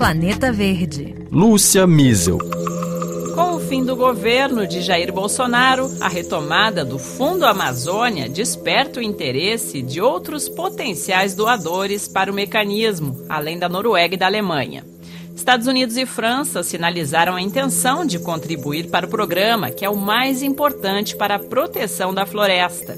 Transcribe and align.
Planeta 0.00 0.50
Verde. 0.50 1.14
Lúcia 1.30 1.86
Miesel. 1.86 2.38
Com 3.34 3.56
o 3.56 3.60
fim 3.60 3.84
do 3.84 3.94
governo 3.94 4.66
de 4.66 4.80
Jair 4.80 5.12
Bolsonaro, 5.12 5.90
a 6.00 6.08
retomada 6.08 6.86
do 6.86 6.98
Fundo 6.98 7.44
Amazônia 7.44 8.26
desperta 8.26 8.98
o 8.98 9.02
interesse 9.02 9.82
de 9.82 10.00
outros 10.00 10.48
potenciais 10.48 11.34
doadores 11.34 12.08
para 12.08 12.32
o 12.32 12.34
mecanismo, 12.34 13.26
além 13.28 13.58
da 13.58 13.68
Noruega 13.68 14.14
e 14.14 14.16
da 14.16 14.24
Alemanha. 14.24 14.86
Estados 15.36 15.66
Unidos 15.66 15.98
e 15.98 16.06
França 16.06 16.62
sinalizaram 16.62 17.36
a 17.36 17.42
intenção 17.42 18.06
de 18.06 18.18
contribuir 18.18 18.88
para 18.88 19.04
o 19.04 19.10
programa, 19.10 19.70
que 19.70 19.84
é 19.84 19.90
o 19.90 19.98
mais 19.98 20.42
importante 20.42 21.14
para 21.14 21.34
a 21.34 21.38
proteção 21.38 22.14
da 22.14 22.24
floresta. 22.24 22.96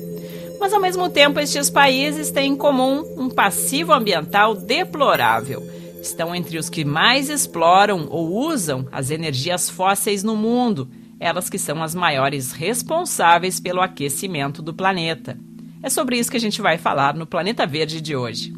Mas, 0.60 0.72
ao 0.72 0.80
mesmo 0.80 1.08
tempo, 1.08 1.40
estes 1.40 1.68
países 1.68 2.30
têm 2.30 2.52
em 2.52 2.56
comum 2.56 3.04
um 3.16 3.28
passivo 3.28 3.92
ambiental 3.92 4.54
deplorável. 4.54 5.71
Estão 6.02 6.34
entre 6.34 6.58
os 6.58 6.68
que 6.68 6.84
mais 6.84 7.30
exploram 7.30 8.08
ou 8.10 8.34
usam 8.34 8.88
as 8.90 9.08
energias 9.12 9.70
fósseis 9.70 10.24
no 10.24 10.34
mundo, 10.34 10.90
elas 11.20 11.48
que 11.48 11.60
são 11.60 11.80
as 11.80 11.94
maiores 11.94 12.50
responsáveis 12.50 13.60
pelo 13.60 13.80
aquecimento 13.80 14.60
do 14.60 14.74
planeta. 14.74 15.38
É 15.80 15.88
sobre 15.88 16.18
isso 16.18 16.28
que 16.28 16.36
a 16.36 16.40
gente 16.40 16.60
vai 16.60 16.76
falar 16.76 17.14
no 17.14 17.24
Planeta 17.24 17.64
Verde 17.64 18.00
de 18.00 18.16
hoje. 18.16 18.52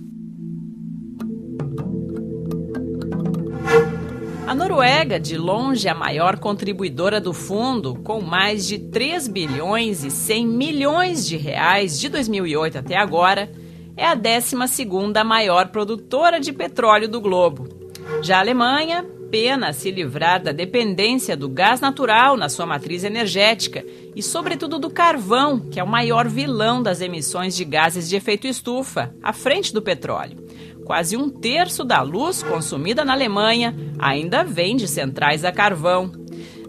A 4.46 4.54
Noruega, 4.54 5.20
de 5.20 5.36
longe 5.36 5.86
a 5.86 5.94
maior 5.94 6.38
contribuidora 6.38 7.20
do 7.20 7.34
fundo, 7.34 7.96
com 7.96 8.22
mais 8.22 8.66
de 8.66 8.78
3 8.78 9.28
bilhões 9.28 10.02
e 10.02 10.10
100 10.10 10.46
milhões 10.46 11.26
de 11.26 11.36
reais 11.36 12.00
de 12.00 12.08
2008 12.08 12.78
até 12.78 12.96
agora, 12.96 13.50
é 13.96 14.06
a 14.06 14.16
12ª 14.16 15.24
maior 15.24 15.68
produtora 15.68 16.40
de 16.40 16.52
petróleo 16.52 17.08
do 17.08 17.20
globo. 17.20 17.68
Já 18.22 18.38
a 18.38 18.40
Alemanha 18.40 19.04
pena 19.30 19.72
se 19.72 19.90
livrar 19.90 20.40
da 20.40 20.52
dependência 20.52 21.36
do 21.36 21.48
gás 21.48 21.80
natural 21.80 22.36
na 22.36 22.48
sua 22.48 22.64
matriz 22.64 23.02
energética 23.02 23.84
e, 24.14 24.22
sobretudo, 24.22 24.78
do 24.78 24.88
carvão, 24.88 25.58
que 25.58 25.80
é 25.80 25.82
o 25.82 25.88
maior 25.88 26.28
vilão 26.28 26.80
das 26.80 27.00
emissões 27.00 27.56
de 27.56 27.64
gases 27.64 28.08
de 28.08 28.14
efeito 28.14 28.46
estufa, 28.46 29.12
à 29.20 29.32
frente 29.32 29.74
do 29.74 29.82
petróleo. 29.82 30.38
Quase 30.84 31.16
um 31.16 31.28
terço 31.28 31.82
da 31.82 32.00
luz 32.02 32.44
consumida 32.44 33.04
na 33.04 33.12
Alemanha 33.12 33.74
ainda 33.98 34.44
vem 34.44 34.76
de 34.76 34.86
centrais 34.86 35.44
a 35.44 35.50
carvão. 35.50 36.12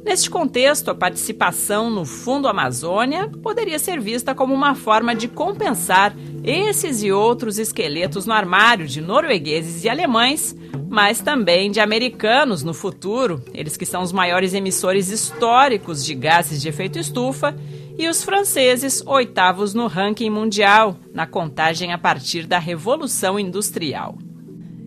Neste 0.06 0.30
contexto, 0.30 0.92
a 0.92 0.96
participação 0.96 1.90
no 1.90 2.06
Fundo 2.06 2.48
Amazônia 2.48 3.28
poderia 3.42 3.80
ser 3.80 4.00
vista 4.00 4.36
como 4.36 4.54
uma 4.54 4.76
forma 4.76 5.16
de 5.16 5.28
compensar 5.28 6.16
esses 6.44 7.02
e 7.02 7.12
outros 7.12 7.58
esqueletos 7.58 8.28
no 8.28 8.32
armário 8.32 8.86
de 8.86 9.02
noruegueses 9.02 9.84
e 9.84 9.90
alemães, 9.90 10.56
mas 10.88 11.22
também 11.22 11.72
de 11.72 11.80
americanos 11.80 12.62
no 12.62 12.72
futuro, 12.72 13.44
eles 13.52 13.76
que 13.76 13.86
são 13.86 14.04
os 14.04 14.12
maiores 14.12 14.54
emissores 14.54 15.10
históricos 15.10 16.06
de 16.06 16.14
gases 16.14 16.62
de 16.62 16.70
efeito 16.70 17.00
estufa 17.00 17.56
e 17.98 18.08
os 18.08 18.24
franceses, 18.24 19.02
oitavos 19.08 19.74
no 19.74 19.88
ranking 19.88 20.30
mundial, 20.30 21.00
na 21.12 21.26
contagem 21.26 21.92
a 21.92 21.98
partir 21.98 22.46
da 22.46 22.60
Revolução 22.60 23.40
Industrial. 23.40 24.16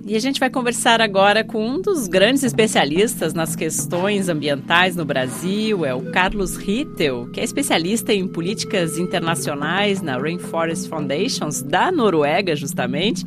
E 0.04 0.16
a 0.16 0.18
gente 0.18 0.40
vai 0.40 0.48
conversar 0.48 1.00
agora 1.00 1.44
com 1.44 1.66
um 1.66 1.80
dos 1.80 2.08
grandes 2.08 2.42
especialistas 2.42 3.34
nas 3.34 3.54
questões 3.54 4.28
ambientais 4.28 4.96
no 4.96 5.04
Brasil, 5.04 5.84
é 5.84 5.94
o 5.94 6.10
Carlos 6.10 6.56
Rittel, 6.56 7.28
que 7.30 7.40
é 7.40 7.44
especialista 7.44 8.12
em 8.12 8.26
políticas 8.26 8.98
internacionais 8.98 10.00
na 10.00 10.16
Rainforest 10.16 10.88
Foundations 10.88 11.62
da 11.62 11.92
Noruega, 11.92 12.56
justamente, 12.56 13.24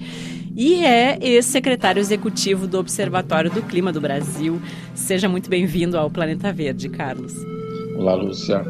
e 0.55 0.83
é 0.83 1.17
ex-secretário 1.22 2.00
executivo 2.00 2.67
do 2.67 2.80
Observatório 2.80 3.52
do 3.52 3.61
Clima 3.61 3.91
do 3.91 4.02
Brasil. 4.02 4.59
Seja 4.95 5.30
muito 5.30 5.50
bem-vindo 5.50 5.97
ao 5.97 6.09
Planeta 6.09 6.52
Verde, 6.52 6.89
Carlos. 6.89 7.33
Olá, 7.95 8.16
Lúcia 8.16 8.66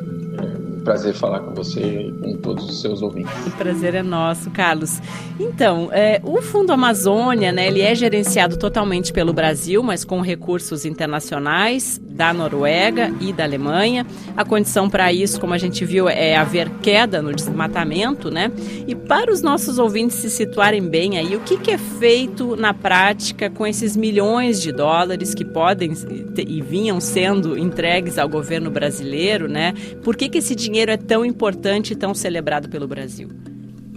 prazer 0.81 1.13
falar 1.13 1.39
com 1.39 1.53
você 1.53 1.79
e 1.81 2.11
com 2.11 2.37
todos 2.37 2.69
os 2.69 2.81
seus 2.81 3.01
ouvintes. 3.01 3.31
O 3.47 3.51
prazer 3.51 3.95
é 3.95 4.03
nosso, 4.03 4.49
Carlos. 4.51 4.99
Então, 5.39 5.89
é, 5.91 6.21
o 6.23 6.41
Fundo 6.41 6.71
Amazônia, 6.71 7.51
né, 7.51 7.67
ele 7.67 7.81
é 7.81 7.93
gerenciado 7.95 8.57
totalmente 8.57 9.13
pelo 9.13 9.33
Brasil, 9.33 9.81
mas 9.81 10.03
com 10.03 10.21
recursos 10.21 10.85
internacionais 10.85 11.99
da 12.03 12.33
Noruega 12.33 13.11
e 13.19 13.33
da 13.33 13.43
Alemanha. 13.43 14.05
A 14.35 14.45
condição 14.45 14.89
para 14.89 15.11
isso, 15.11 15.39
como 15.39 15.53
a 15.53 15.57
gente 15.57 15.83
viu, 15.85 16.07
é 16.09 16.35
haver 16.35 16.69
queda 16.81 17.21
no 17.21 17.33
desmatamento, 17.33 18.29
né? 18.29 18.51
E 18.87 18.93
para 18.93 19.31
os 19.31 19.41
nossos 19.41 19.79
ouvintes 19.79 20.17
se 20.17 20.29
situarem 20.29 20.87
bem 20.87 21.17
aí, 21.17 21.35
o 21.35 21.39
que, 21.39 21.57
que 21.57 21.71
é 21.71 21.77
feito 21.77 22.55
na 22.55 22.73
prática 22.73 23.49
com 23.49 23.65
esses 23.65 23.95
milhões 23.95 24.61
de 24.61 24.71
dólares 24.71 25.33
que 25.33 25.45
podem 25.45 25.93
e 26.37 26.61
vinham 26.61 26.99
sendo 26.99 27.57
entregues 27.57 28.17
ao 28.17 28.29
governo 28.29 28.69
brasileiro, 28.69 29.47
né? 29.47 29.73
Por 30.03 30.15
que, 30.15 30.29
que 30.29 30.37
esse 30.37 30.55
dinheiro 30.55 30.70
dinheiro 30.71 30.91
é 30.91 30.97
tão 30.97 31.25
importante 31.25 31.91
e 31.91 31.95
tão 31.95 32.13
celebrado 32.13 32.69
pelo 32.69 32.87
Brasil? 32.87 33.27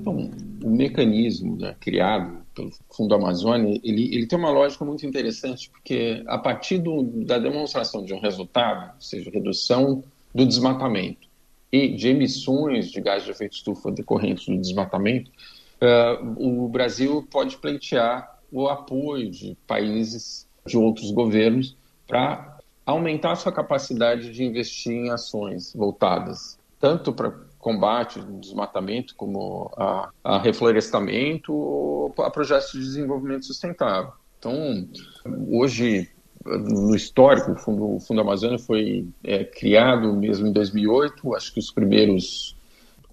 Bom, 0.02 0.28
o 0.62 0.68
mecanismo 0.68 1.56
né, 1.56 1.76
criado 1.78 2.42
pelo 2.52 2.70
Fundo 2.90 3.14
Amazônia, 3.14 3.80
ele, 3.84 4.14
ele 4.14 4.26
tem 4.26 4.38
uma 4.38 4.50
lógica 4.50 4.84
muito 4.84 5.06
interessante, 5.06 5.70
porque 5.70 6.22
a 6.26 6.36
partir 6.36 6.78
do, 6.78 7.04
da 7.24 7.38
demonstração 7.38 8.04
de 8.04 8.12
um 8.12 8.20
resultado, 8.20 8.92
ou 8.94 9.00
seja, 9.00 9.30
redução 9.30 10.02
do 10.34 10.44
desmatamento 10.44 11.28
e 11.70 11.88
de 11.94 12.08
emissões 12.08 12.90
de 12.90 13.00
gás 13.00 13.24
de 13.24 13.30
efeito 13.30 13.54
estufa 13.54 13.90
decorrentes 13.90 14.46
do 14.46 14.58
desmatamento, 14.58 15.30
uh, 15.80 16.64
o 16.64 16.68
Brasil 16.68 17.26
pode 17.30 17.56
pleitear 17.58 18.38
o 18.50 18.68
apoio 18.68 19.30
de 19.30 19.56
países, 19.66 20.46
de 20.66 20.76
outros 20.76 21.10
governos, 21.10 21.76
para 22.06 22.58
aumentar 22.86 23.36
sua 23.36 23.52
capacidade 23.52 24.32
de 24.32 24.44
investir 24.44 24.92
em 24.92 25.10
ações 25.10 25.72
voltadas 25.74 26.58
tanto 26.84 27.14
para 27.14 27.32
combate 27.58 28.18
ao 28.18 28.26
desmatamento 28.26 29.14
como 29.16 29.72
a, 29.74 30.10
a 30.22 30.38
reflorestamento 30.38 32.12
a 32.18 32.28
projetos 32.28 32.72
de 32.72 32.80
desenvolvimento 32.80 33.46
sustentável. 33.46 34.12
Então, 34.38 34.86
hoje, 35.48 36.10
no 36.44 36.94
histórico, 36.94 37.52
o 37.52 37.56
Fundo, 37.56 37.94
o 37.96 38.00
Fundo 38.00 38.20
Amazônia 38.20 38.58
foi 38.58 39.08
é, 39.24 39.44
criado 39.44 40.14
mesmo 40.14 40.46
em 40.46 40.52
2008, 40.52 41.34
acho 41.34 41.54
que 41.54 41.58
os 41.58 41.70
primeiros 41.70 42.54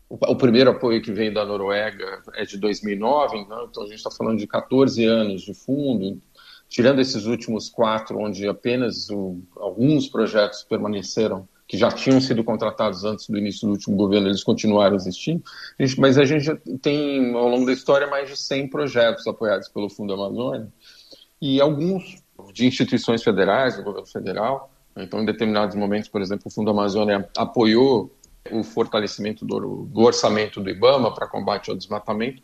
o 0.09 0.35
primeiro 0.35 0.71
apoio 0.71 1.01
que 1.01 1.13
veio 1.13 1.33
da 1.33 1.45
Noruega 1.45 2.21
é 2.33 2.43
de 2.43 2.57
2009, 2.57 3.37
então, 3.37 3.67
então 3.71 3.83
a 3.83 3.85
gente 3.85 3.95
está 3.95 4.11
falando 4.11 4.37
de 4.37 4.47
14 4.47 5.05
anos 5.05 5.43
de 5.43 5.53
fundo, 5.53 6.21
tirando 6.67 6.99
esses 6.99 7.25
últimos 7.25 7.69
quatro, 7.69 8.19
onde 8.19 8.45
apenas 8.45 9.09
o, 9.09 9.39
alguns 9.55 10.09
projetos 10.09 10.61
permaneceram 10.63 11.47
que 11.71 11.77
já 11.77 11.89
tinham 11.89 12.19
sido 12.19 12.43
contratados 12.43 13.05
antes 13.05 13.29
do 13.29 13.37
início 13.37 13.65
do 13.65 13.71
último 13.71 13.95
governo, 13.95 14.27
eles 14.27 14.43
continuaram 14.43 14.93
existindo. 14.93 15.41
mas 15.97 16.17
a 16.17 16.25
gente 16.25 16.53
tem, 16.81 17.33
ao 17.33 17.47
longo 17.47 17.65
da 17.65 17.71
história, 17.71 18.07
mais 18.07 18.29
de 18.29 18.35
100 18.35 18.67
projetos 18.67 19.25
apoiados 19.25 19.69
pelo 19.69 19.89
Fundo 19.89 20.13
Amazônia 20.13 20.67
e 21.41 21.61
alguns 21.61 22.21
de 22.53 22.65
instituições 22.65 23.23
federais, 23.23 23.77
do 23.77 23.83
governo 23.83 24.05
federal. 24.05 24.69
Então, 24.97 25.21
em 25.21 25.25
determinados 25.25 25.73
momentos, 25.73 26.09
por 26.09 26.21
exemplo, 26.21 26.43
o 26.47 26.51
Fundo 26.51 26.71
Amazônia 26.71 27.29
apoiou 27.37 28.11
o 28.51 28.63
fortalecimento 28.63 29.45
do, 29.45 29.85
do 29.85 30.01
orçamento 30.01 30.59
do 30.59 30.69
IBAMA 30.69 31.13
para 31.13 31.25
combate 31.25 31.69
ao 31.69 31.77
desmatamento. 31.77 32.41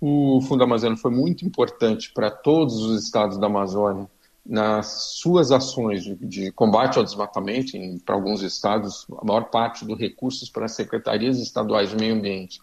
O 0.00 0.40
Fundo 0.48 0.64
Amazônia 0.64 0.96
foi 0.96 1.12
muito 1.12 1.46
importante 1.46 2.12
para 2.12 2.28
todos 2.28 2.82
os 2.82 3.04
estados 3.04 3.38
da 3.38 3.46
Amazônia 3.46 4.10
nas 4.44 5.16
suas 5.20 5.50
ações 5.50 6.04
de, 6.04 6.14
de 6.16 6.52
combate 6.52 6.98
ao 6.98 7.04
desmatamento, 7.04 7.72
para 8.04 8.14
alguns 8.14 8.42
estados, 8.42 9.06
a 9.18 9.24
maior 9.24 9.44
parte 9.44 9.84
dos 9.84 9.98
recursos 9.98 10.50
para 10.50 10.66
as 10.66 10.72
secretarias 10.72 11.38
estaduais 11.38 11.90
de 11.90 11.96
meio 11.96 12.14
ambiente 12.14 12.60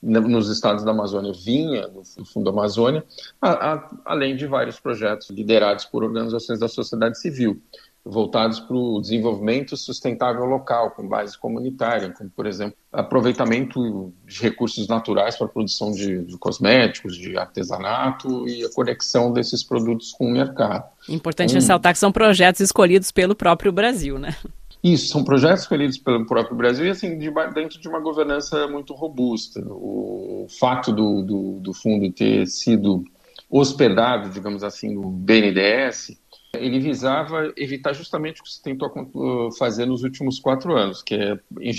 nos 0.00 0.48
estados 0.48 0.84
da 0.84 0.92
Amazônia 0.92 1.32
vinha 1.32 1.88
do 1.88 2.04
Fundo 2.24 2.50
Amazônia, 2.50 3.04
a, 3.40 3.72
a, 3.72 3.90
além 4.04 4.36
de 4.36 4.46
vários 4.46 4.78
projetos 4.78 5.28
liderados 5.30 5.84
por 5.84 6.04
organizações 6.04 6.60
da 6.60 6.68
sociedade 6.68 7.20
civil 7.20 7.60
voltados 8.08 8.58
para 8.58 8.74
o 8.74 9.00
desenvolvimento 9.00 9.76
sustentável 9.76 10.44
local, 10.46 10.92
com 10.92 11.06
base 11.06 11.36
comunitária, 11.36 12.10
como, 12.10 12.30
por 12.30 12.46
exemplo, 12.46 12.76
aproveitamento 12.90 14.12
de 14.26 14.40
recursos 14.40 14.88
naturais 14.88 15.36
para 15.36 15.46
a 15.46 15.50
produção 15.50 15.92
de, 15.92 16.24
de, 16.24 16.38
cosméticos, 16.38 17.16
de 17.16 17.36
artesanato 17.36 18.48
e 18.48 18.64
a 18.64 18.70
conexão 18.72 19.32
desses 19.32 19.62
produtos 19.62 20.12
com 20.12 20.26
o 20.26 20.32
mercado. 20.32 20.84
Importante 21.08 21.50
então, 21.50 21.60
ressaltar 21.60 21.92
que 21.92 21.98
são 21.98 22.10
projetos 22.10 22.60
escolhidos 22.62 23.10
pelo 23.10 23.34
próprio 23.34 23.70
Brasil, 23.70 24.18
né? 24.18 24.34
Isso, 24.82 25.08
são 25.08 25.22
projetos 25.22 25.62
escolhidos 25.62 25.98
pelo 25.98 26.24
próprio 26.24 26.56
Brasil 26.56 26.86
e, 26.86 26.90
assim, 26.90 27.18
de, 27.18 27.30
dentro 27.52 27.80
de 27.80 27.88
uma 27.88 28.00
governança 28.00 28.66
muito 28.68 28.94
robusta. 28.94 29.60
O 29.68 30.46
fato 30.58 30.92
do, 30.92 31.22
do, 31.22 31.60
do 31.60 31.74
fundo 31.74 32.10
ter 32.12 32.46
sido 32.46 33.04
hospedado, 33.50 34.30
digamos 34.30 34.62
assim, 34.62 34.94
no 34.94 35.10
BNDES, 35.10 36.16
ele 36.54 36.78
visava 36.80 37.52
evitar 37.56 37.92
justamente 37.92 38.40
o 38.40 38.44
que 38.44 38.52
se 38.52 38.62
tentou 38.62 38.88
uh, 38.88 39.52
fazer 39.56 39.86
nos 39.86 40.02
últimos 40.02 40.40
quatro 40.40 40.76
anos, 40.76 41.02
que 41.02 41.14
é 41.14 41.38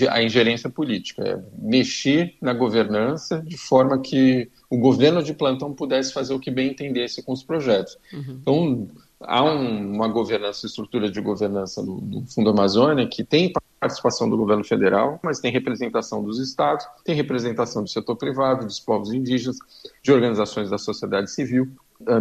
a 0.09 0.21
ingerência 0.21 0.69
política, 0.69 1.23
é 1.23 1.43
mexer 1.57 2.35
na 2.41 2.53
governança 2.53 3.41
de 3.41 3.57
forma 3.57 3.99
que 3.99 4.49
o 4.69 4.77
governo 4.77 5.23
de 5.23 5.33
plantão 5.33 5.73
pudesse 5.73 6.13
fazer 6.13 6.33
o 6.33 6.39
que 6.39 6.51
bem 6.51 6.69
entendesse 6.69 7.23
com 7.23 7.33
os 7.33 7.43
projetos. 7.43 7.97
Uhum. 8.13 8.39
Então, 8.41 8.87
há 9.21 9.43
um, 9.43 9.95
uma 9.95 10.07
governança, 10.07 10.67
estrutura 10.67 11.09
de 11.09 11.19
governança 11.19 11.81
do, 11.83 11.99
do 11.99 12.25
Fundo 12.27 12.51
Amazônia 12.51 13.07
que 13.07 13.23
tem 13.23 13.51
participação 13.79 14.29
do 14.29 14.37
governo 14.37 14.63
federal, 14.63 15.19
mas 15.23 15.39
tem 15.39 15.51
representação 15.51 16.23
dos 16.23 16.39
estados, 16.39 16.85
tem 17.03 17.15
representação 17.15 17.83
do 17.83 17.89
setor 17.89 18.15
privado, 18.17 18.65
dos 18.65 18.79
povos 18.79 19.11
indígenas, 19.13 19.57
de 20.03 20.11
organizações 20.11 20.69
da 20.69 20.77
sociedade 20.77 21.31
civil, 21.31 21.71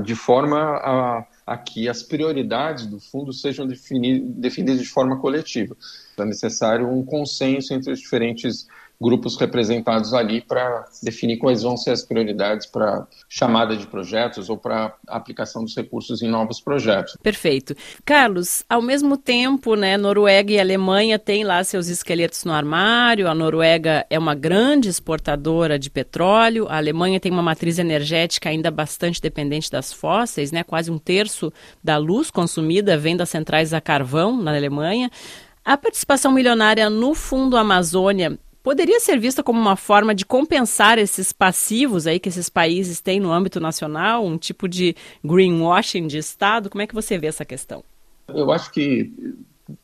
de 0.05 0.15
forma 0.15 0.59
a, 0.59 1.27
a 1.47 1.57
que 1.57 1.89
as 1.89 2.03
prioridades 2.03 2.87
do 2.87 2.99
fundo 2.99 3.33
sejam 3.33 3.67
definidas 3.67 4.79
de 4.81 4.89
forma 4.89 5.21
coletiva. 5.21 5.77
É 6.19 6.25
necessário 6.25 6.89
um 6.89 7.05
consenso 7.05 7.73
entre 7.73 7.93
os 7.93 8.01
diferentes 8.01 8.67
grupos 9.01 9.37
representados 9.37 10.13
ali 10.13 10.41
para 10.41 10.85
definir 11.03 11.37
quais 11.37 11.63
vão 11.63 11.77
ser 11.77 11.93
as 11.93 12.03
prioridades 12.03 12.67
para 12.67 13.07
chamada 13.29 13.77
de 13.77 13.87
projetos 13.87 14.51
ou 14.51 14.57
para 14.57 14.93
aplicação 15.07 15.63
dos 15.63 15.77
recursos 15.77 16.21
em 16.21 16.29
novos 16.29 16.61
projetos. 16.61 17.17
Perfeito. 17.23 17.77
Carlos, 18.05 18.65
ao 18.69 18.83
mesmo 18.83 19.17
tempo, 19.17 19.77
né, 19.77 19.97
Noruega 19.97 20.53
e 20.53 20.59
Alemanha 20.59 21.19
têm 21.19 21.45
lá 21.45 21.63
seus 21.63 21.87
esqueletos 21.87 22.45
no 22.45 22.53
armário. 22.53 23.29
A 23.29 23.35
Noruega 23.35 24.05
é 24.11 24.19
uma 24.19 24.35
grande 24.35 24.89
exportadora 24.89 25.79
de 25.79 25.91
petróleo. 25.91 26.67
A 26.69 26.77
Alemanha 26.79 27.21
tem 27.21 27.31
uma 27.31 27.43
matriz 27.43 27.79
energética 27.79 28.49
ainda 28.49 28.71
bastante 28.71 29.23
dependente 29.23 29.71
das 29.71 29.93
fósseis, 29.93 30.51
né? 30.51 30.65
Quase 30.65 30.91
um 30.91 30.99
terço 30.99 31.53
da 31.83 31.97
luz 31.97 32.31
consumida 32.31 32.99
vem 32.99 33.17
das 33.17 33.29
centrais 33.29 33.73
a 33.73 33.81
carvão 33.81 34.37
na 34.43 34.57
Alemanha. 34.57 35.09
A 35.65 35.77
participação 35.77 36.33
milionária 36.33 36.89
no 36.91 37.15
Fundo 37.15 37.57
Amazônia 37.57 38.39
poderia 38.63 39.01
ser 39.01 39.19
vista 39.19 39.43
como 39.43 39.61
uma 39.61 39.77
forma 39.77 40.15
de 40.15 40.25
compensar 40.25 40.99
esses 40.99 41.33
passivos 41.33 42.07
aí 42.07 42.19
que 42.19 42.29
esses 42.29 42.49
países 42.49 43.01
têm 43.01 43.21
no 43.21 43.33
âmbito 43.33 43.61
nacional, 43.61 44.25
um 44.25 44.37
tipo 44.37 44.69
de 44.69 44.95
greenwashing 45.25 46.07
de 46.07 46.19
Estado? 46.19 46.71
Como 46.71 46.83
é 46.83 46.87
que 46.87 46.95
você 46.95 47.19
vê 47.19 47.27
essa 47.27 47.45
questão? 47.45 47.83
Eu 48.29 48.53
acho 48.53 48.71
que 48.71 49.13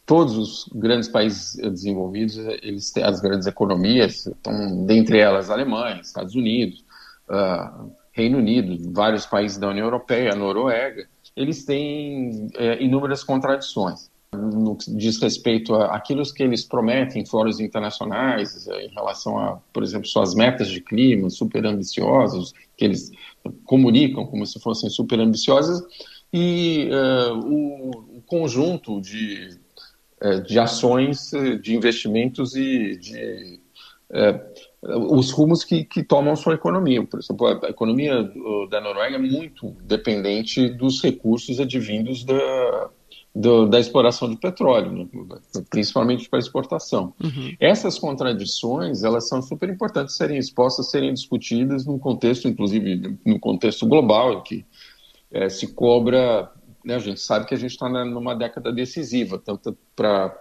todos 0.07 0.37
os 0.37 0.69
grandes 0.75 1.09
países 1.09 1.57
desenvolvidos, 1.57 2.37
eles 2.37 2.91
têm, 2.91 3.05
as 3.05 3.21
grandes 3.21 3.47
economias, 3.47 4.27
estão 4.27 4.85
dentre 4.85 5.19
elas 5.19 5.51
Alemanha, 5.51 6.01
Estados 6.01 6.35
Unidos, 6.35 6.85
uh, 7.29 7.91
Reino 8.13 8.39
Unido, 8.39 8.93
vários 8.93 9.27
países 9.27 9.59
da 9.59 9.69
União 9.69 9.85
Europeia, 9.85 10.35
Noruega, 10.35 11.07
eles 11.37 11.65
têm 11.65 12.49
é, 12.55 12.83
inúmeras 12.83 13.25
contradições 13.25 14.09
no 14.35 14.77
que 14.77 14.91
diz 14.95 15.21
respeito 15.21 15.75
àquilo 15.75 16.23
que 16.33 16.43
eles 16.43 16.65
prometem 16.65 17.23
em 17.23 17.27
fóruns 17.27 17.61
internacionais, 17.61 18.67
eh, 18.69 18.87
em 18.87 18.89
relação 18.89 19.39
a, 19.39 19.61
por 19.73 19.83
exemplo, 19.83 20.07
suas 20.07 20.35
metas 20.35 20.69
de 20.69 20.81
clima 20.81 21.31
super 21.31 21.65
ambiciosas, 21.65 22.53
que 22.77 22.85
eles 22.85 23.11
comunicam 23.65 24.27
como 24.27 24.45
se 24.47 24.59
fossem 24.61 24.91
super 24.91 25.21
ambiciosas, 25.21 25.83
e 26.33 26.89
uh, 26.91 27.39
o, 27.39 28.23
conjunto 28.27 29.01
de, 29.01 29.51
uh, 30.21 30.43
de 30.43 30.59
ações, 30.59 31.31
de 31.63 31.77
investimentos 31.77 32.57
e 32.57 32.97
de 32.97 33.61
uh, 34.11 35.15
os 35.15 35.31
rumos 35.31 35.63
que, 35.63 35.85
que 35.85 36.03
tomam 36.03 36.35
sua 36.35 36.55
economia. 36.55 37.05
Por 37.07 37.21
exemplo, 37.21 37.47
a 37.47 37.69
economia 37.69 38.29
da 38.69 38.81
Noruega 38.81 39.17
é 39.17 39.19
muito 39.19 39.71
dependente 39.83 40.69
dos 40.71 41.01
recursos 41.01 41.61
advindos 41.61 42.25
da 42.25 42.91
do, 43.35 43.67
da 43.67 43.81
exploração 43.81 44.31
de 44.31 44.37
petróleo, 44.37 44.93
né? 44.93 45.09
principalmente 45.69 46.29
para 46.29 46.39
exportação. 46.39 47.13
Uhum. 47.23 47.55
Essas 47.59 47.99
contradições, 47.99 49.03
elas 49.03 49.29
são 49.29 49.43
super 49.43 49.69
importantes 49.69 50.17
serem 50.17 50.39
expostas, 50.39 50.91
serem 50.91 51.13
discutidas 51.13 51.85
num 51.85 51.99
contexto, 51.99 52.47
inclusive 52.47 53.19
no 53.27 53.41
contexto 53.41 53.87
global, 53.87 54.35
em 54.35 54.43
que 54.43 54.67
é, 55.33 55.49
se 55.49 55.75
cobra, 55.75 56.49
né, 56.85 56.95
a 56.95 57.01
gente 57.01 57.21
sabe 57.21 57.47
que 57.47 57.55
a 57.55 57.59
gente 57.59 57.73
está 57.73 57.89
numa 57.89 58.35
década 58.35 58.73
decisiva, 58.73 59.37
tanto 59.37 59.77
para 59.97 60.33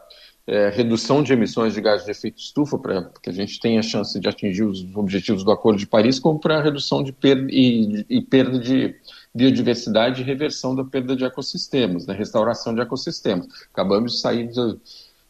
é, 0.46 0.70
redução 0.70 1.24
de 1.24 1.34
emissões 1.34 1.74
de 1.74 1.82
gases 1.82 2.06
de 2.06 2.12
efeito 2.12 2.38
estufa, 2.38 2.78
para 2.78 3.10
que 3.24 3.30
a 3.30 3.34
gente 3.34 3.60
tenha 3.60 3.80
a 3.80 3.84
chance 3.84 4.20
de 4.20 4.30
atingir 4.30 4.64
os 4.64 4.86
objetivos 4.96 5.44
do 5.44 5.52
Acordo 5.52 5.80
de 5.80 5.88
Paris, 5.88 6.20
como 6.20 6.40
para 6.40 6.62
redução 6.62 7.02
de 7.02 7.12
perda 7.12 7.48
e, 7.50 8.06
e 8.08 8.22
perda 8.22 8.60
de 8.60 8.94
biodiversidade 9.34 10.22
e 10.22 10.26
reversão 10.26 10.76
da 10.76 10.84
perda 10.84 11.16
de 11.16 11.26
ecossistemas, 11.26 12.06
né, 12.06 12.14
restauração 12.14 12.74
de 12.74 12.82
ecossistemas. 12.82 13.48
Acabamos 13.72 14.14
de 14.14 14.20
sair 14.20 14.48
de, 14.48 14.78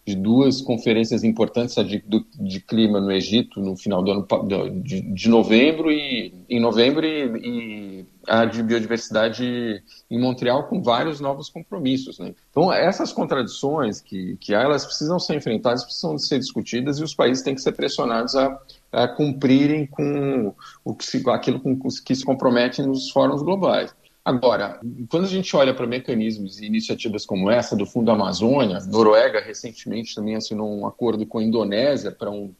de 0.05 0.15
duas 0.15 0.61
conferências 0.61 1.23
importantes, 1.23 1.77
a 1.77 1.83
de, 1.83 2.03
de, 2.39 2.59
clima 2.59 2.99
no 2.99 3.11
Egito 3.11 3.61
no 3.61 3.77
final 3.77 4.03
do 4.03 4.11
ano 4.11 4.27
de, 4.81 5.01
de 5.01 5.29
novembro 5.29 5.91
e 5.91 6.33
em 6.49 6.59
novembro 6.59 7.05
e, 7.05 8.01
e, 8.01 8.05
a 8.27 8.45
de 8.45 8.63
biodiversidade 8.63 9.83
em 10.09 10.19
Montreal 10.19 10.67
com 10.67 10.81
vários 10.81 11.19
novos 11.19 11.49
compromissos. 11.49 12.19
Né? 12.19 12.33
Então 12.49 12.71
essas 12.71 13.11
contradições 13.11 14.01
que, 14.01 14.37
que 14.37 14.53
há, 14.53 14.61
elas 14.61 14.85
precisam 14.85 15.19
ser 15.19 15.35
enfrentadas, 15.35 15.83
precisam 15.83 16.17
ser 16.17 16.39
discutidas 16.39 16.99
e 16.99 17.03
os 17.03 17.13
países 17.13 17.43
têm 17.43 17.55
que 17.55 17.61
ser 17.61 17.73
pressionados 17.73 18.35
a 18.35 18.57
a 18.93 19.07
cumprirem 19.07 19.87
com 19.87 20.53
o 20.85 20.93
que 20.93 21.03
se, 21.03 21.27
aquilo 21.31 21.59
com 21.59 21.75
que 21.75 22.15
se 22.15 22.23
comprometem 22.23 22.85
nos 22.85 23.09
fóruns 23.09 23.41
globais. 23.41 23.93
Agora, 24.23 24.79
quando 25.09 25.25
a 25.25 25.29
gente 25.29 25.53
olha 25.55 25.73
para 25.73 25.87
mecanismos 25.87 26.61
e 26.61 26.65
iniciativas 26.65 27.25
como 27.25 27.49
essa 27.49 27.75
do 27.75 27.85
Fundo 27.85 28.11
Amazônia, 28.11 28.79
Noruega 28.85 29.41
recentemente 29.41 30.15
também 30.15 30.35
assinou 30.35 30.69
um 30.69 30.87
acordo 30.87 31.25
com 31.25 31.39
a 31.39 31.43
Indonésia 31.43 32.11
para 32.11 32.29
um 32.29 32.53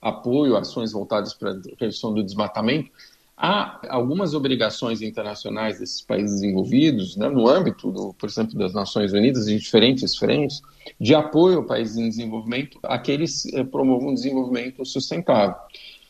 apoio 0.00 0.56
a 0.56 0.60
ações 0.60 0.90
voltadas 0.90 1.34
para 1.34 1.52
a 1.52 1.56
redução 1.78 2.12
do 2.12 2.24
desmatamento, 2.24 2.90
há 3.36 3.80
algumas 3.88 4.34
obrigações 4.34 5.02
internacionais 5.02 5.78
desses 5.78 6.00
países 6.00 6.40
desenvolvidos, 6.40 7.16
né, 7.16 7.28
no 7.28 7.48
âmbito, 7.48 7.90
do, 7.90 8.14
por 8.14 8.28
exemplo, 8.28 8.56
das 8.56 8.72
Nações 8.72 9.12
Unidas, 9.12 9.48
em 9.48 9.58
diferentes 9.58 10.16
frentes, 10.16 10.62
de 11.00 11.14
apoio 11.14 11.60
a 11.60 11.64
países 11.64 11.96
em 11.96 12.08
desenvolvimento, 12.08 12.78
a 12.82 12.98
que 12.98 13.10
eles 13.10 13.46
eh, 13.46 13.64
promovam 13.64 14.10
um 14.10 14.14
desenvolvimento 14.14 14.84
sustentável. 14.84 15.56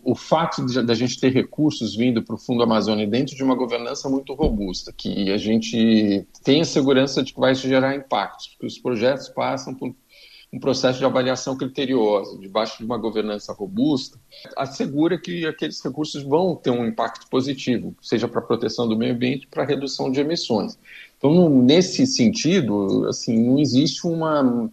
O 0.03 0.15
fato 0.15 0.67
de, 0.67 0.79
a 0.79 0.95
gente 0.95 1.19
ter 1.19 1.33
recursos 1.33 1.97
vindo 1.97 2.23
para 2.23 2.35
o 2.35 2.39
Fundo 2.39 2.63
Amazônia 2.63 3.07
dentro 3.07 3.35
de 3.35 3.43
uma 3.43 3.55
governança 3.55 4.07
muito 4.07 4.35
robusta, 4.35 4.93
que 4.93 5.31
a 5.31 5.39
gente 5.39 6.27
tem 6.43 6.61
a 6.61 6.65
segurança 6.65 7.23
de 7.23 7.33
que 7.33 7.41
vai 7.41 7.55
gerar 7.55 7.97
impactos, 7.97 8.49
porque 8.49 8.67
os 8.67 8.79
projetos 8.79 9.31
passam 9.31 9.75
por 9.75 9.95
um 10.55 10.61
processo 10.61 11.01
de 11.01 11.05
avaliação 11.05 11.57
criteriosa, 11.57 12.39
debaixo 12.39 12.79
de 12.79 12.85
uma 12.85 12.97
governança 12.97 13.53
robusta, 13.53 14.17
assegura 14.57 15.19
que 15.19 15.45
aqueles 15.45 15.83
recursos 15.83 16.23
vão 16.23 16.55
ter 16.55 16.71
um 16.71 16.87
impacto 16.87 17.27
positivo, 17.29 17.93
seja 18.01 18.29
para 18.29 18.39
a 18.39 18.45
proteção 18.45 18.87
do 18.87 18.97
meio 18.97 19.15
ambiente, 19.15 19.49
para 19.49 19.65
a 19.65 19.67
redução 19.67 20.13
de 20.13 20.21
emissões. 20.21 20.79
Então, 21.19 21.51
nesse 21.51 22.07
sentido, 22.07 23.05
assim, 23.09 23.37
não 23.37 23.59
existe 23.59 24.07
uma 24.07 24.71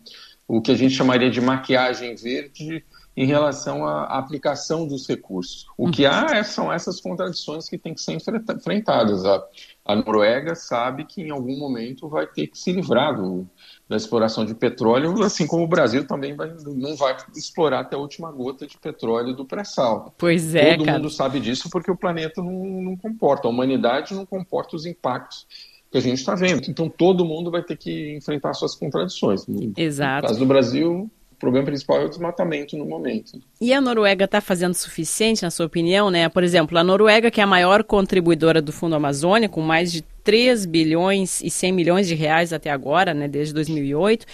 o 0.47 0.61
que 0.61 0.71
a 0.71 0.75
gente 0.75 0.93
chamaria 0.93 1.31
de 1.31 1.41
maquiagem 1.41 2.13
verde 2.13 2.83
em 3.15 3.25
relação 3.25 3.85
à 3.85 4.05
aplicação 4.17 4.87
dos 4.87 5.07
recursos. 5.07 5.65
O 5.77 5.91
que 5.91 6.05
há 6.05 6.27
é, 6.31 6.43
são 6.43 6.71
essas 6.71 7.01
contradições 7.01 7.67
que 7.67 7.77
têm 7.77 7.93
que 7.93 8.01
ser 8.01 8.13
enfrentadas. 8.13 9.25
A, 9.25 9.43
a 9.85 9.95
Noruega 9.95 10.55
sabe 10.55 11.03
que 11.03 11.21
em 11.21 11.29
algum 11.29 11.57
momento 11.57 12.07
vai 12.07 12.25
ter 12.25 12.47
que 12.47 12.57
se 12.57 12.71
livrar 12.71 13.15
do, 13.15 13.45
da 13.89 13.97
exploração 13.97 14.45
de 14.45 14.55
petróleo, 14.55 15.21
assim 15.23 15.45
como 15.45 15.63
o 15.63 15.67
Brasil 15.67 16.07
também 16.07 16.35
vai, 16.35 16.53
não 16.65 16.95
vai 16.95 17.17
explorar 17.35 17.81
até 17.81 17.97
a 17.97 17.99
última 17.99 18.31
gota 18.31 18.65
de 18.65 18.77
petróleo 18.77 19.35
do 19.35 19.45
pré-sal. 19.45 20.13
Pois 20.17 20.55
é, 20.55 20.77
Todo 20.77 20.85
cara. 20.85 20.97
mundo 20.97 21.09
sabe 21.09 21.41
disso 21.41 21.69
porque 21.69 21.91
o 21.91 21.97
planeta 21.97 22.41
não, 22.41 22.53
não 22.81 22.95
comporta, 22.95 23.47
a 23.47 23.51
humanidade 23.51 24.13
não 24.13 24.25
comporta 24.25 24.77
os 24.77 24.85
impactos 24.85 25.45
que 25.91 25.97
a 25.97 26.01
gente 26.01 26.19
está 26.19 26.33
vendo. 26.33 26.69
Então 26.69 26.89
todo 26.89 27.25
mundo 27.25 27.51
vai 27.51 27.61
ter 27.61 27.75
que 27.75 28.15
enfrentar 28.15 28.53
suas 28.53 28.73
contradições. 28.73 29.45
Exato. 29.75 30.21
No 30.21 30.27
caso 30.29 30.39
do 30.39 30.45
Brasil, 30.45 31.11
problema 31.41 31.65
principal 31.65 32.01
é 32.01 32.05
o 32.05 32.10
desmatamento 32.10 32.77
no 32.77 32.86
momento. 32.86 33.41
E 33.60 33.74
a 33.74 33.81
Noruega 33.81 34.25
está 34.25 34.39
fazendo 34.39 34.71
o 34.71 34.77
suficiente, 34.77 35.43
na 35.43 35.51
sua 35.51 35.65
opinião, 35.65 36.10
né? 36.10 36.29
Por 36.29 36.43
exemplo, 36.43 36.77
a 36.77 36.83
Noruega, 36.83 37.29
que 37.29 37.41
é 37.41 37.43
a 37.43 37.48
maior 37.48 37.83
contribuidora 37.83 38.62
do 38.62 38.71
Fundo 38.71 38.95
Amazônia, 38.95 39.50
com 39.50 39.62
mais 39.62 39.91
de 39.91 40.03
3 40.24 40.65
bilhões 40.65 41.41
e 41.41 41.50
100 41.50 41.71
milhões 41.71 42.07
de 42.07 42.13
reais 42.13 42.53
até 42.53 42.69
agora, 42.69 43.12
né, 43.12 43.27
desde 43.27 43.55
2008, 43.55 44.25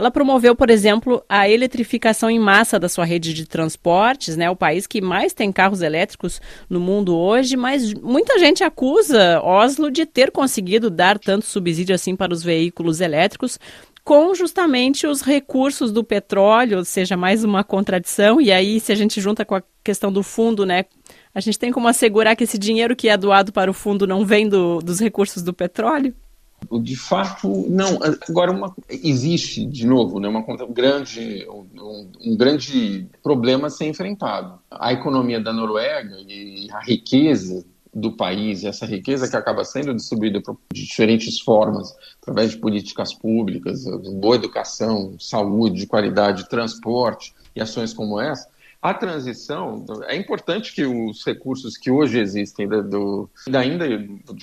ela 0.00 0.10
promoveu, 0.10 0.56
por 0.56 0.70
exemplo, 0.70 1.22
a 1.28 1.46
eletrificação 1.46 2.30
em 2.30 2.38
massa 2.38 2.78
da 2.78 2.88
sua 2.88 3.04
rede 3.04 3.34
de 3.34 3.44
transportes, 3.44 4.34
né? 4.34 4.48
O 4.48 4.56
país 4.56 4.86
que 4.86 4.98
mais 4.98 5.34
tem 5.34 5.52
carros 5.52 5.82
elétricos 5.82 6.40
no 6.70 6.80
mundo 6.80 7.14
hoje, 7.14 7.54
mas 7.54 7.92
muita 7.92 8.38
gente 8.38 8.64
acusa 8.64 9.42
Oslo 9.42 9.90
de 9.90 10.06
ter 10.06 10.30
conseguido 10.30 10.88
dar 10.88 11.18
tanto 11.18 11.44
subsídio 11.44 11.94
assim 11.94 12.16
para 12.16 12.32
os 12.32 12.42
veículos 12.42 13.02
elétricos, 13.02 13.58
com 14.10 14.34
justamente 14.34 15.06
os 15.06 15.22
recursos 15.22 15.92
do 15.92 16.02
petróleo, 16.02 16.78
ou 16.78 16.84
seja, 16.84 17.16
mais 17.16 17.44
uma 17.44 17.62
contradição. 17.62 18.40
E 18.40 18.50
aí, 18.50 18.80
se 18.80 18.90
a 18.90 18.94
gente 18.96 19.20
junta 19.20 19.44
com 19.44 19.54
a 19.54 19.62
questão 19.84 20.12
do 20.12 20.20
fundo, 20.20 20.66
né? 20.66 20.86
A 21.32 21.38
gente 21.38 21.56
tem 21.56 21.70
como 21.70 21.86
assegurar 21.86 22.34
que 22.34 22.42
esse 22.42 22.58
dinheiro 22.58 22.96
que 22.96 23.08
é 23.08 23.16
doado 23.16 23.52
para 23.52 23.70
o 23.70 23.72
fundo 23.72 24.08
não 24.08 24.26
vem 24.26 24.48
do, 24.48 24.80
dos 24.80 24.98
recursos 24.98 25.44
do 25.44 25.54
petróleo? 25.54 26.12
De 26.82 26.96
fato, 26.96 27.66
não. 27.70 28.00
Agora, 28.28 28.50
uma, 28.50 28.74
existe, 28.88 29.64
de 29.64 29.86
novo, 29.86 30.18
né, 30.18 30.26
uma 30.26 30.44
grande, 30.66 31.46
um, 31.48 32.10
um, 32.20 32.36
grande 32.36 33.06
problema 33.22 33.68
a 33.68 33.70
ser 33.70 33.84
enfrentado. 33.86 34.58
A 34.68 34.92
economia 34.92 35.38
da 35.38 35.52
Noruega 35.52 36.16
e 36.26 36.66
a 36.72 36.80
riqueza 36.80 37.64
do 37.92 38.16
país, 38.16 38.64
essa 38.64 38.86
riqueza 38.86 39.28
que 39.28 39.36
acaba 39.36 39.64
sendo 39.64 39.94
distribuída 39.94 40.40
de 40.72 40.84
diferentes 40.84 41.40
formas, 41.40 41.94
através 42.22 42.50
de 42.50 42.58
políticas 42.58 43.12
públicas, 43.12 43.84
boa 44.14 44.36
educação, 44.36 45.16
saúde, 45.18 45.80
de 45.80 45.86
qualidade, 45.86 46.48
transporte 46.48 47.34
e 47.54 47.60
ações 47.60 47.92
como 47.92 48.20
essa, 48.20 48.48
a 48.82 48.94
transição, 48.94 49.84
é 50.06 50.16
importante 50.16 50.74
que 50.74 50.86
os 50.86 51.22
recursos 51.24 51.76
que 51.76 51.90
hoje 51.90 52.18
existem 52.18 52.66
da, 52.66 52.80
do, 52.80 53.28
ainda 53.52 53.84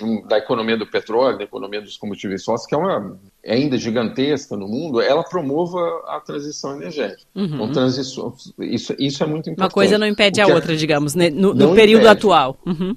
um, 0.04 0.28
da 0.28 0.38
economia 0.38 0.78
do 0.78 0.86
petróleo, 0.86 1.40
da 1.40 1.44
economia 1.44 1.82
dos 1.82 1.98
combustíveis 1.98 2.44
fósseis, 2.44 2.68
que 2.68 2.76
é 2.76 2.78
uma 2.78 3.18
é 3.44 3.56
ainda 3.56 3.80
gigantesca 3.80 4.56
no 4.56 4.68
mundo, 4.68 5.02
ela 5.02 5.24
promova 5.24 5.80
a 6.06 6.20
transição 6.20 6.76
energética. 6.76 7.24
Uhum. 7.34 7.46
Então, 7.46 7.72
transição, 7.72 8.36
isso, 8.60 8.94
isso 9.00 9.24
é 9.24 9.26
muito 9.26 9.50
importante. 9.50 9.70
Uma 9.70 9.72
coisa 9.72 9.98
não 9.98 10.06
impede 10.06 10.40
a 10.40 10.44
é 10.44 10.54
outra, 10.54 10.78
digamos, 10.78 11.16
né? 11.16 11.32
no, 11.32 11.56
no 11.56 11.74
período 11.74 12.02
impede. 12.02 12.18
atual. 12.18 12.58
Uhum. 12.64 12.96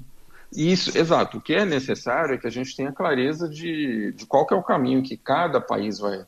Isso, 0.55 0.97
exato. 0.97 1.37
O 1.37 1.41
que 1.41 1.53
é 1.53 1.65
necessário 1.65 2.35
é 2.35 2.37
que 2.37 2.47
a 2.47 2.51
gente 2.51 2.75
tenha 2.75 2.91
clareza 2.91 3.47
de, 3.47 4.11
de 4.11 4.25
qual 4.25 4.45
é 4.51 4.55
o 4.55 4.63
caminho 4.63 5.01
que 5.01 5.15
cada 5.15 5.61
país 5.61 5.99
vai, 5.99 6.25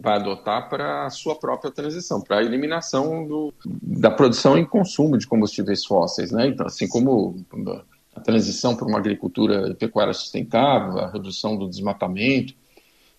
vai 0.00 0.16
adotar 0.16 0.68
para 0.68 1.06
a 1.06 1.10
sua 1.10 1.34
própria 1.34 1.70
transição, 1.70 2.20
para 2.20 2.38
a 2.38 2.42
eliminação 2.42 3.26
do, 3.26 3.52
da 3.64 4.10
produção 4.10 4.56
e 4.56 4.66
consumo 4.66 5.18
de 5.18 5.26
combustíveis 5.26 5.84
fósseis. 5.84 6.32
Né? 6.32 6.48
Então, 6.48 6.66
assim 6.66 6.88
como 6.88 7.44
a 8.14 8.20
transição 8.20 8.74
para 8.74 8.86
uma 8.86 8.98
agricultura 8.98 9.74
pecuária 9.74 10.14
sustentável, 10.14 10.98
a 10.98 11.10
redução 11.10 11.56
do 11.56 11.68
desmatamento, 11.68 12.54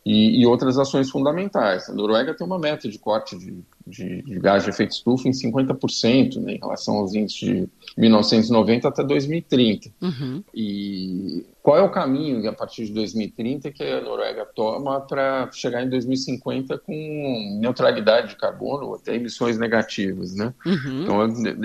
e, 0.06 0.42
e, 0.42 0.46
outras 0.46 0.78
ações 0.78 1.10
fundamentais. 1.10 1.90
A 1.90 1.94
Noruega 1.94 2.34
tem 2.34 2.48
uma 2.48 2.58
meta 2.58 2.88
de 2.88 2.98
corte 2.98 3.38
de, 3.38 3.64
de, 3.86 4.22
de 4.22 4.40
gás 4.40 4.64
de 4.64 4.70
efeito 4.70 4.92
estufa 4.92 5.28
em 5.28 5.32
50% 5.32 6.42
né, 6.42 6.54
em 6.54 6.60
relação 6.60 6.96
aos 6.96 7.14
índices 7.14 7.40
de 7.40 7.70
1990 7.98 8.88
até 8.88 9.04
2030. 9.04 9.90
Uhum. 10.02 10.44
E 10.54 11.46
qual 11.62 11.78
é 11.78 11.82
o 11.82 11.92
caminho 11.92 12.50
a 12.50 12.54
partir 12.54 12.86
de 12.86 12.94
2030 12.94 13.72
que 13.72 13.84
a 13.84 14.02
Noruega 14.02 14.46
toma 14.56 15.02
para 15.02 15.50
chegar 15.52 15.84
em 15.84 15.90
2050 15.90 16.78
com 16.80 17.60
neutralidade 17.60 18.30
de 18.30 18.36
carbono 18.38 18.88
ou 18.88 18.96
até 18.96 19.16
emissões 19.16 19.60
negativas, 19.60 20.34
né? 20.34 20.54
Uhum. 20.66 21.04
Então 21.04 21.18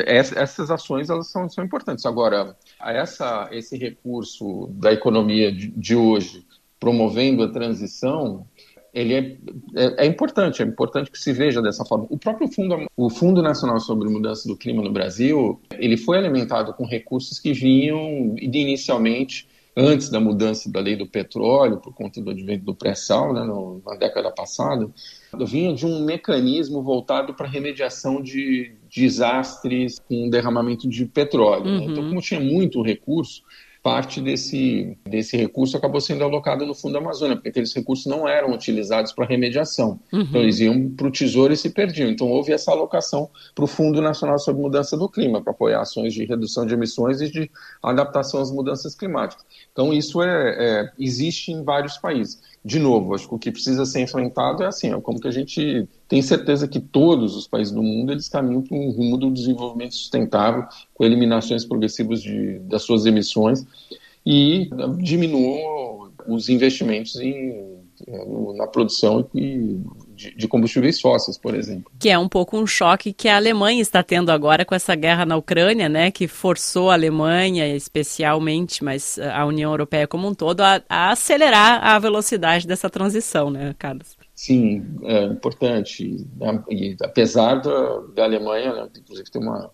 essas 0.04 0.70
ações 0.70 1.08
elas 1.08 1.28
são, 1.28 1.48
são 1.48 1.64
importantes. 1.64 2.04
Agora 2.04 2.56
essa 2.80 3.48
esse 3.52 3.78
recurso 3.78 4.68
da 4.72 4.92
economia 4.92 5.52
de, 5.52 5.68
de 5.68 5.94
hoje 5.94 6.44
promovendo 6.84 7.42
a 7.42 7.48
transição, 7.48 8.46
ele 8.92 9.14
é, 9.14 9.36
é, 9.74 10.04
é, 10.04 10.06
importante, 10.06 10.62
é 10.62 10.66
importante 10.66 11.10
que 11.10 11.18
se 11.18 11.32
veja 11.32 11.62
dessa 11.62 11.82
forma. 11.82 12.06
O 12.10 12.18
próprio 12.18 12.46
fundo, 12.46 12.86
o 12.94 13.08
Fundo 13.08 13.42
Nacional 13.42 13.80
sobre 13.80 14.06
Mudança 14.10 14.46
do 14.46 14.54
Clima 14.54 14.82
no 14.82 14.92
Brasil, 14.92 15.58
ele 15.78 15.96
foi 15.96 16.18
alimentado 16.18 16.74
com 16.74 16.84
recursos 16.84 17.38
que 17.38 17.54
vinham 17.54 18.36
inicialmente 18.38 19.48
antes 19.74 20.10
da 20.10 20.20
mudança 20.20 20.70
da 20.70 20.78
lei 20.78 20.94
do 20.94 21.06
petróleo, 21.06 21.78
por 21.78 21.94
conta 21.94 22.20
do 22.20 22.30
advento 22.30 22.66
do 22.66 22.74
pré-sal, 22.74 23.32
né, 23.32 23.44
na 23.86 23.96
década 23.96 24.30
passada, 24.30 24.88
vinha 25.40 25.74
de 25.74 25.86
um 25.86 26.04
mecanismo 26.04 26.82
voltado 26.82 27.32
para 27.32 27.48
remediação 27.48 28.20
de 28.20 28.72
desastres 28.94 29.98
com 29.98 30.28
derramamento 30.28 30.86
de 30.86 31.06
petróleo. 31.06 31.64
Uhum. 31.64 31.78
Né? 31.78 31.84
Então, 31.86 32.02
uhum. 32.02 32.08
como 32.10 32.20
tinha 32.20 32.40
muito 32.40 32.82
recurso, 32.82 33.42
parte 33.84 34.18
desse, 34.18 34.96
desse 35.04 35.36
recurso 35.36 35.76
acabou 35.76 36.00
sendo 36.00 36.24
alocado 36.24 36.64
no 36.64 36.74
Fundo 36.74 36.96
Amazônia, 36.96 37.36
porque 37.36 37.50
aqueles 37.50 37.74
recursos 37.74 38.06
não 38.06 38.26
eram 38.26 38.50
utilizados 38.54 39.12
para 39.12 39.26
remediação. 39.26 40.00
Uhum. 40.10 40.22
Então, 40.22 40.40
eles 40.40 40.58
iam 40.58 40.88
para 40.88 41.06
o 41.06 41.10
Tesouro 41.10 41.52
e 41.52 41.56
se 41.56 41.68
perdiam. 41.68 42.08
Então, 42.08 42.26
houve 42.26 42.50
essa 42.50 42.70
alocação 42.70 43.28
para 43.54 43.64
o 43.64 43.68
Fundo 43.68 44.00
Nacional 44.00 44.38
sobre 44.38 44.62
Mudança 44.62 44.96
do 44.96 45.06
Clima, 45.06 45.42
para 45.42 45.52
apoiar 45.52 45.82
ações 45.82 46.14
de 46.14 46.24
redução 46.24 46.64
de 46.64 46.72
emissões 46.72 47.20
e 47.20 47.30
de 47.30 47.50
adaptação 47.82 48.40
às 48.40 48.50
mudanças 48.50 48.94
climáticas. 48.94 49.44
Então, 49.70 49.92
isso 49.92 50.22
é, 50.22 50.56
é 50.58 50.92
existe 50.98 51.52
em 51.52 51.62
vários 51.62 51.98
países 51.98 52.40
de 52.64 52.78
novo, 52.78 53.14
acho 53.14 53.28
que 53.28 53.34
o 53.34 53.38
que 53.38 53.52
precisa 53.52 53.84
ser 53.84 54.00
enfrentado 54.00 54.62
é 54.62 54.66
assim, 54.66 54.90
é 54.90 54.98
como 54.98 55.20
que 55.20 55.28
a 55.28 55.30
gente 55.30 55.86
tem 56.08 56.22
certeza 56.22 56.66
que 56.66 56.80
todos 56.80 57.36
os 57.36 57.46
países 57.46 57.70
do 57.72 57.82
mundo 57.82 58.10
eles 58.10 58.26
caminham 58.26 58.62
para 58.62 58.74
um 58.74 58.90
rumo 58.90 59.18
do 59.18 59.30
desenvolvimento 59.30 59.94
sustentável, 59.94 60.64
com 60.94 61.04
eliminações 61.04 61.66
progressivas 61.66 62.22
de, 62.22 62.58
das 62.60 62.82
suas 62.82 63.04
emissões 63.04 63.66
e 64.24 64.70
diminuam 64.96 66.10
os 66.26 66.48
investimentos 66.48 67.16
em, 67.16 67.82
na 68.56 68.66
produção 68.66 69.28
e 69.34 69.78
de, 70.14 70.34
de, 70.34 70.48
combustíveis 70.48 71.00
fósseis, 71.00 71.36
por 71.36 71.54
exemplo. 71.54 71.90
Que 71.98 72.08
é 72.08 72.18
um 72.18 72.28
pouco 72.28 72.56
um 72.56 72.66
choque 72.66 73.12
que 73.12 73.28
a 73.28 73.36
Alemanha 73.36 73.82
está 73.82 74.02
tendo 74.02 74.30
agora 74.30 74.64
com 74.64 74.74
essa 74.74 74.94
guerra 74.94 75.26
na 75.26 75.36
Ucrânia, 75.36 75.88
né, 75.88 76.10
que 76.10 76.28
forçou 76.28 76.90
a 76.90 76.94
Alemanha, 76.94 77.66
especialmente, 77.74 78.82
mas 78.82 79.18
a 79.18 79.44
União 79.44 79.70
Europeia 79.70 80.06
como 80.06 80.28
um 80.28 80.34
todo, 80.34 80.60
a, 80.60 80.82
a 80.88 81.10
acelerar 81.10 81.84
a 81.84 81.98
velocidade 81.98 82.66
dessa 82.66 82.88
transição, 82.88 83.50
né, 83.50 83.74
Carlos? 83.78 84.16
Sim, 84.34 84.84
é 85.02 85.24
importante. 85.24 86.26
E, 86.70 86.96
apesar 87.02 87.56
da, 87.56 88.00
da 88.14 88.24
Alemanha, 88.24 88.72
né, 88.72 88.88
inclusive, 88.98 89.30
tem 89.30 89.42
uma, 89.42 89.70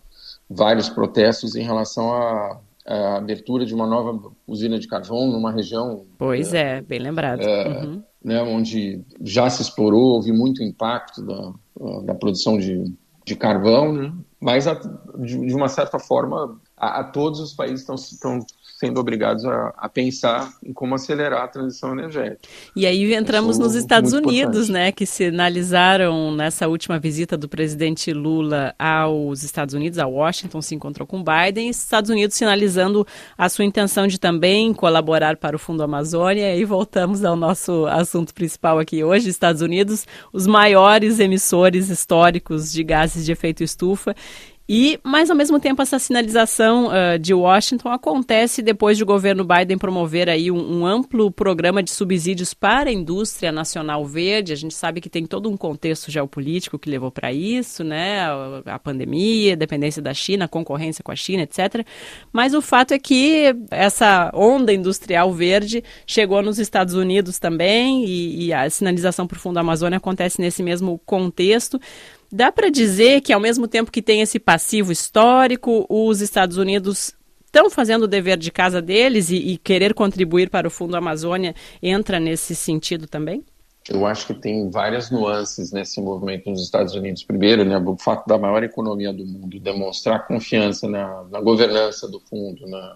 vários 0.49 0.89
protestos 0.89 1.55
em 1.55 1.63
relação 1.63 2.13
a 2.13 2.59
a 2.83 3.17
abertura 3.17 3.63
de 3.63 3.75
uma 3.75 3.85
nova 3.85 4.31
usina 4.47 4.79
de 4.79 4.87
carvão 4.87 5.27
numa 5.27 5.51
região. 5.51 6.03
Pois 6.17 6.51
é, 6.51 6.77
é 6.77 6.81
bem 6.81 6.97
lembrado. 6.99 7.41
É, 7.41 7.67
uhum 7.67 8.03
né, 8.23 8.41
onde 8.41 9.03
já 9.21 9.49
se 9.49 9.61
explorou, 9.61 10.15
houve 10.15 10.31
muito 10.31 10.63
impacto 10.63 11.23
da, 11.23 11.53
da 12.03 12.15
produção 12.15 12.57
de, 12.57 12.93
de 13.25 13.35
carvão, 13.35 13.93
né? 13.93 14.13
mas 14.39 14.67
a, 14.67 14.73
de, 14.73 15.45
de, 15.45 15.53
uma 15.55 15.67
certa 15.67 15.99
forma 15.99 16.59
a, 16.77 16.99
a 16.99 17.03
todos 17.03 17.39
os 17.39 17.53
países 17.53 17.81
estão, 17.81 17.95
estão 17.95 18.39
sendo 18.81 18.99
obrigados 18.99 19.45
a, 19.45 19.71
a, 19.77 19.87
pensar 19.87 20.51
em 20.65 20.73
como 20.73 20.95
acelerar 20.95 21.43
a 21.43 21.47
transição 21.47 21.91
energética. 21.91 22.49
E 22.75 22.87
aí 22.87 23.13
entramos 23.13 23.59
nos 23.59 23.75
Estados 23.75 24.11
Unidos, 24.11 24.69
importante. 24.69 24.71
né, 24.71 24.91
que 24.91 25.05
sinalizaram 25.05 26.31
nessa 26.31 26.67
última 26.67 26.97
visita 26.97 27.37
do 27.37 27.47
presidente 27.47 28.11
Lula 28.11 28.73
aos 28.79 29.43
Estados 29.43 29.75
Unidos, 29.75 29.99
a 29.99 30.07
Washington, 30.07 30.63
se 30.63 30.73
encontrou 30.73 31.05
com 31.05 31.23
Biden, 31.23 31.67
e 31.67 31.69
Estados 31.69 32.09
Unidos 32.09 32.35
sinalizando 32.35 33.05
a 33.37 33.47
sua 33.49 33.65
intenção 33.65 34.07
de 34.07 34.19
também 34.19 34.73
colaborar 34.73 35.37
para 35.37 35.55
o 35.55 35.59
Fundo 35.59 35.83
Amazônia. 35.83 36.55
E 36.55 36.65
voltamos 36.65 37.23
ao 37.23 37.35
nosso 37.35 37.85
assunto 37.85 38.33
principal 38.33 38.79
aqui 38.79 39.03
hoje, 39.03 39.29
Estados 39.29 39.61
Unidos, 39.61 40.07
os 40.33 40.47
maiores 40.47 41.19
emissores 41.19 41.91
históricos 41.91 42.71
de 42.71 42.83
gases 42.83 43.23
de 43.25 43.31
efeito 43.31 43.63
estufa. 43.63 44.15
E, 44.73 44.97
mas 45.03 45.29
ao 45.29 45.35
mesmo 45.35 45.59
tempo, 45.59 45.81
essa 45.81 45.99
sinalização 45.99 46.87
uh, 46.87 47.19
de 47.19 47.33
Washington 47.33 47.89
acontece 47.89 48.61
depois 48.61 48.95
de 48.95 49.03
o 49.03 49.05
governo 49.05 49.43
Biden 49.43 49.77
promover 49.77 50.29
aí 50.29 50.49
um, 50.49 50.79
um, 50.79 50.85
amplo 50.85 51.29
programa 51.29 51.83
de 51.83 51.91
subsídios 51.91 52.53
para 52.53 52.89
a 52.89 52.93
indústria 52.93 53.51
nacional 53.51 54.05
verde. 54.05 54.53
A 54.53 54.55
gente 54.55 54.73
sabe 54.73 55.01
que 55.01 55.09
tem 55.09 55.25
todo 55.25 55.49
um 55.49 55.57
contexto 55.57 56.09
geopolítico 56.09 56.79
que 56.79 56.89
levou 56.89 57.11
para 57.11 57.33
isso, 57.33 57.83
né? 57.83 58.21
A, 58.65 58.79
pandemia, 58.79 59.51
a 59.51 59.57
dependência 59.57 60.01
da 60.01 60.13
China, 60.13 60.45
a 60.45 60.47
concorrência 60.47 61.03
com 61.03 61.11
a 61.11 61.17
China, 61.17 61.43
etc. 61.43 61.85
Mas 62.31 62.53
o 62.53 62.61
fato 62.61 62.93
é 62.93 62.97
que 62.97 63.53
essa 63.69 64.31
onda 64.33 64.71
industrial 64.71 65.33
verde 65.33 65.83
chegou 66.07 66.41
nos 66.41 66.59
Estados 66.59 66.93
Unidos 66.93 67.39
também 67.39 68.05
e, 68.05 68.45
e 68.45 68.53
a 68.53 68.69
sinalização 68.69 69.27
para 69.27 69.35
o 69.35 69.41
Fundo 69.41 69.57
Amazônia 69.57 69.97
acontece 69.97 70.39
nesse 70.39 70.63
mesmo 70.63 70.97
contexto. 71.05 71.77
Dá 72.31 72.51
para 72.51 72.69
dizer 72.69 73.21
que, 73.21 73.33
ao 73.33 73.39
mesmo 73.39 73.67
tempo 73.67 73.91
que 73.91 74.01
tem 74.01 74.21
esse 74.21 74.39
passivo 74.39 74.91
histórico, 74.91 75.85
os 75.89 76.21
Estados 76.21 76.55
Unidos 76.57 77.13
estão 77.45 77.69
fazendo 77.69 78.03
o 78.03 78.07
dever 78.07 78.37
de 78.37 78.49
casa 78.49 78.81
deles 78.81 79.29
e, 79.29 79.35
e, 79.35 79.57
querer 79.57 79.93
contribuir 79.93 80.49
para 80.49 80.65
o 80.65 80.71
Fundo 80.71 80.95
Amazônia 80.95 81.53
entra 81.83 82.19
nesse 82.19 82.55
sentido 82.55 83.05
também? 83.05 83.43
Eu 83.89 84.05
acho 84.05 84.27
que 84.27 84.33
tem 84.33 84.69
várias 84.69 85.11
nuances 85.11 85.73
nesse 85.73 85.99
movimento 85.99 86.49
nos 86.49 86.63
Estados 86.63 86.93
Unidos. 86.93 87.23
Primeiro, 87.23 87.65
né, 87.65 87.77
o 87.77 87.97
fato 87.97 88.25
da 88.25 88.37
maior 88.37 88.63
economia 88.63 89.11
do 89.11 89.25
mundo 89.25 89.59
demonstrar 89.59 90.25
confiança 90.27 90.87
na, 90.87 91.25
na 91.29 91.41
governança 91.41 92.07
do 92.07 92.19
fundo, 92.21 92.65
na, 92.67 92.95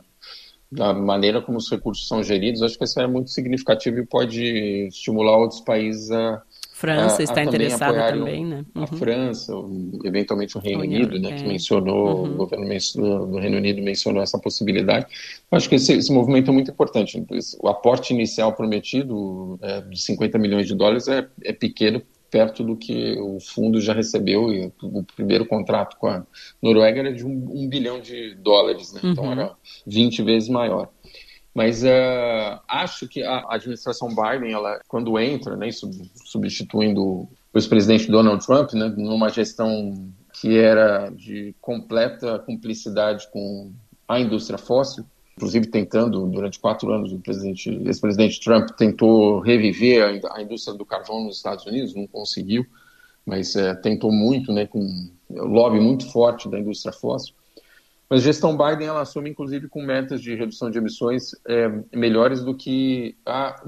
na, 0.72 0.94
maneira 0.94 1.42
como 1.42 1.58
os 1.58 1.70
recursos 1.70 2.08
são 2.08 2.24
geridos, 2.24 2.62
acho 2.62 2.78
que 2.78 2.86
isso 2.86 3.00
é 3.02 3.08
muito 3.08 3.32
significativo 3.32 4.00
e 4.00 4.06
pode 4.06 4.88
estimular 4.88 5.38
outros 5.38 5.60
países 5.60 6.10
a 6.12 6.42
França 6.78 7.22
a, 7.22 7.24
está 7.24 7.40
a 7.40 7.44
interessada 7.46 8.12
também, 8.12 8.46
né? 8.46 8.66
Uhum. 8.76 8.84
A 8.84 8.88
França, 8.88 9.54
eventualmente 10.04 10.58
o 10.58 10.60
Reino 10.60 10.82
Unido, 10.82 11.18
né, 11.18 11.30
é. 11.30 11.36
que 11.38 11.48
mencionou, 11.48 12.26
uhum. 12.26 12.34
o 12.34 12.36
governo 12.36 12.68
do 12.68 13.38
Reino 13.38 13.56
Unido 13.56 13.82
mencionou 13.82 14.22
essa 14.22 14.38
possibilidade. 14.38 15.06
Acho 15.50 15.70
que 15.70 15.76
esse, 15.76 15.94
esse 15.94 16.12
movimento 16.12 16.52
é 16.52 16.54
muito 16.54 16.70
importante. 16.70 17.26
O 17.62 17.70
aporte 17.70 18.14
inicial 18.14 18.52
prometido 18.52 19.58
é, 19.62 19.80
de 19.84 19.98
50 20.02 20.38
milhões 20.38 20.68
de 20.68 20.76
dólares 20.76 21.08
é, 21.08 21.26
é 21.46 21.54
pequeno 21.54 22.02
perto 22.30 22.62
do 22.62 22.76
que 22.76 23.18
o 23.22 23.40
fundo 23.40 23.80
já 23.80 23.94
recebeu. 23.94 24.52
E 24.52 24.70
o 24.84 25.02
primeiro 25.16 25.46
contrato 25.46 25.96
com 25.96 26.08
a 26.08 26.26
Noruega 26.62 27.00
era 27.00 27.14
de 27.14 27.26
um, 27.26 27.52
um 27.54 27.70
bilhão 27.70 28.02
de 28.02 28.36
dólares, 28.36 28.92
né? 28.92 29.00
então 29.02 29.24
uhum. 29.24 29.32
era 29.32 29.56
20 29.88 30.24
vezes 30.24 30.50
maior. 30.50 30.90
Mas 31.56 31.84
uh, 31.84 32.60
acho 32.68 33.08
que 33.08 33.24
a 33.24 33.46
administração 33.50 34.10
Biden, 34.10 34.52
ela, 34.52 34.82
quando 34.90 35.18
entra, 35.18 35.56
né, 35.56 35.70
substituindo 36.26 37.02
o 37.02 37.30
ex-presidente 37.54 38.12
Donald 38.12 38.46
Trump, 38.46 38.74
né, 38.74 38.94
numa 38.98 39.30
gestão 39.30 40.12
que 40.34 40.58
era 40.58 41.10
de 41.12 41.56
completa 41.62 42.40
cumplicidade 42.40 43.30
com 43.32 43.72
a 44.06 44.20
indústria 44.20 44.58
fóssil, 44.58 45.06
inclusive 45.38 45.68
tentando, 45.68 46.28
durante 46.28 46.60
quatro 46.60 46.92
anos, 46.92 47.14
o 47.14 47.20
presidente, 47.20 47.70
ex-presidente 47.86 48.42
Trump 48.42 48.72
tentou 48.72 49.40
reviver 49.40 50.22
a, 50.32 50.42
indústria 50.42 50.78
do 50.78 50.86
carvão 50.86 51.24
nos 51.24 51.38
Estados 51.38 51.66
Unidos, 51.66 51.96
não 51.96 52.06
conseguiu, 52.06 52.66
mas 53.26 53.56
é, 53.56 53.74
tentou 53.76 54.12
muito, 54.12 54.52
né, 54.52 54.68
com 54.68 55.10
lobby 55.30 55.80
muito 55.80 56.12
forte 56.12 56.50
da 56.50 56.60
indústria 56.60 56.92
fóssil. 56.92 57.34
Mas 58.10 58.22
a 58.22 58.24
gestão 58.24 58.56
Biden 58.56 58.88
ela 58.88 59.02
assume, 59.02 59.30
inclusive, 59.30 59.68
com 59.68 59.82
metas 59.82 60.22
de 60.22 60.36
redução 60.36 60.70
de 60.70 60.78
emissões 60.78 61.32
é, 61.48 61.68
melhores 61.94 62.44
do 62.44 62.56
que 62.56 63.18
a 63.26 63.64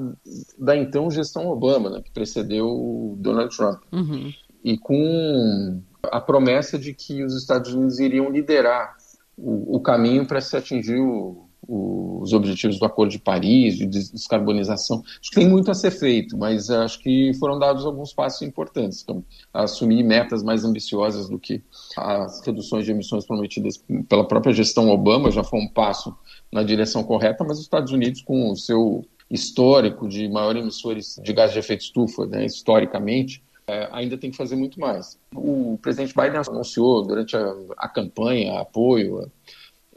da 0.59 0.75
então 0.75 1.09
gestão 1.09 1.47
Obama, 1.47 1.89
né, 1.89 2.01
que 2.01 2.11
precedeu 2.11 3.15
Donald 3.19 3.55
Trump. 3.55 3.81
Uhum. 3.91 4.31
E 4.63 4.77
com 4.77 5.81
a 6.03 6.21
promessa 6.21 6.77
de 6.77 6.93
que 6.93 7.23
os 7.23 7.35
Estados 7.35 7.73
Unidos 7.73 7.99
iriam 7.99 8.29
liderar 8.29 8.95
o, 9.35 9.77
o 9.77 9.79
caminho 9.79 10.25
para 10.25 10.39
se 10.39 10.55
atingir 10.55 10.99
o, 10.99 11.46
os 11.67 12.33
objetivos 12.33 12.79
do 12.79 12.85
Acordo 12.85 13.11
de 13.11 13.19
Paris, 13.19 13.77
de 13.77 13.85
descarbonização. 13.85 15.03
Acho 15.05 15.29
que 15.29 15.35
tem 15.35 15.47
muito 15.47 15.69
a 15.69 15.73
ser 15.73 15.91
feito, 15.91 16.37
mas 16.37 16.69
acho 16.69 16.99
que 16.99 17.33
foram 17.39 17.59
dados 17.59 17.85
alguns 17.85 18.13
passos 18.13 18.41
importantes. 18.41 19.01
Então, 19.03 19.23
assumir 19.53 20.03
metas 20.03 20.43
mais 20.43 20.63
ambiciosas 20.63 21.27
do 21.29 21.37
que 21.37 21.61
as 21.97 22.41
reduções 22.45 22.85
de 22.85 22.91
emissões 22.91 23.25
prometidas 23.25 23.83
pela 24.07 24.25
própria 24.25 24.53
gestão 24.53 24.89
Obama 24.89 25.29
já 25.29 25.43
foi 25.43 25.59
um 25.59 25.67
passo 25.67 26.15
na 26.51 26.63
direção 26.63 27.03
correta, 27.03 27.43
mas 27.43 27.57
os 27.57 27.63
Estados 27.63 27.91
Unidos, 27.91 28.21
com 28.21 28.51
o 28.51 28.55
seu 28.55 29.05
histórico 29.29 30.07
de 30.07 30.29
maior 30.29 30.55
emissores 30.55 31.19
de 31.21 31.33
gás 31.33 31.51
de 31.51 31.59
efeito 31.59 31.81
estufa, 31.81 32.25
né, 32.25 32.45
historicamente, 32.45 33.43
é, 33.69 33.89
ainda 33.91 34.17
tem 34.17 34.31
que 34.31 34.37
fazer 34.37 34.55
muito 34.55 34.79
mais. 34.79 35.19
O 35.35 35.77
presidente 35.81 36.13
Biden 36.15 36.39
anunciou 36.47 37.05
durante 37.05 37.35
a, 37.35 37.53
a 37.77 37.89
campanha 37.89 38.61
apoio 38.61 39.29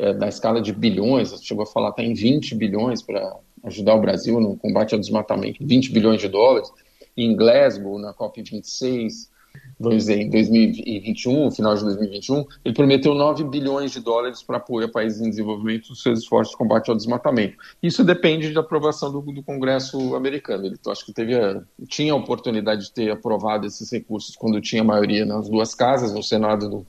é, 0.00 0.14
da 0.14 0.28
escala 0.28 0.62
de 0.62 0.72
bilhões, 0.72 1.30
chegou 1.42 1.62
a 1.62 1.66
falar 1.66 1.90
até 1.90 2.02
em 2.02 2.14
20 2.14 2.54
bilhões 2.54 3.02
para 3.02 3.36
ajudar 3.64 3.94
o 3.94 4.00
Brasil 4.00 4.40
no 4.40 4.56
combate 4.56 4.94
ao 4.94 4.98
desmatamento, 4.98 5.64
20 5.64 5.92
bilhões 5.92 6.20
de 6.22 6.28
dólares. 6.28 6.72
Em 7.14 7.36
Glasgow, 7.36 7.98
na 7.98 8.14
COP26, 8.14 9.28
vamos 9.78 9.98
dizer, 9.98 10.18
em 10.18 10.30
2021, 10.30 11.50
final 11.50 11.74
de 11.74 11.84
2021, 11.84 12.46
ele 12.64 12.74
prometeu 12.74 13.14
9 13.14 13.44
bilhões 13.44 13.90
de 13.90 14.00
dólares 14.00 14.42
para 14.42 14.56
apoio 14.56 14.86
a 14.86 14.90
países 14.90 15.20
em 15.20 15.28
desenvolvimento 15.28 15.90
nos 15.90 16.02
seus 16.02 16.20
esforços 16.20 16.52
de 16.52 16.56
combate 16.56 16.88
ao 16.88 16.96
desmatamento. 16.96 17.58
Isso 17.82 18.02
depende 18.02 18.54
da 18.54 18.60
aprovação 18.60 19.12
do, 19.12 19.20
do 19.20 19.42
Congresso 19.42 20.14
americano. 20.14 20.64
Ele 20.64 20.76
acho 20.86 21.04
que 21.04 21.12
teve 21.12 21.34
a, 21.34 21.62
tinha 21.88 22.14
a 22.14 22.16
oportunidade 22.16 22.84
de 22.84 22.92
ter 22.92 23.10
aprovado 23.10 23.66
esses 23.66 23.90
recursos 23.92 24.34
quando 24.34 24.62
tinha 24.62 24.82
maioria 24.82 25.26
nas 25.26 25.46
duas 25.46 25.74
casas, 25.74 26.14
no 26.14 26.22
Senado 26.22 26.70
do 26.70 26.86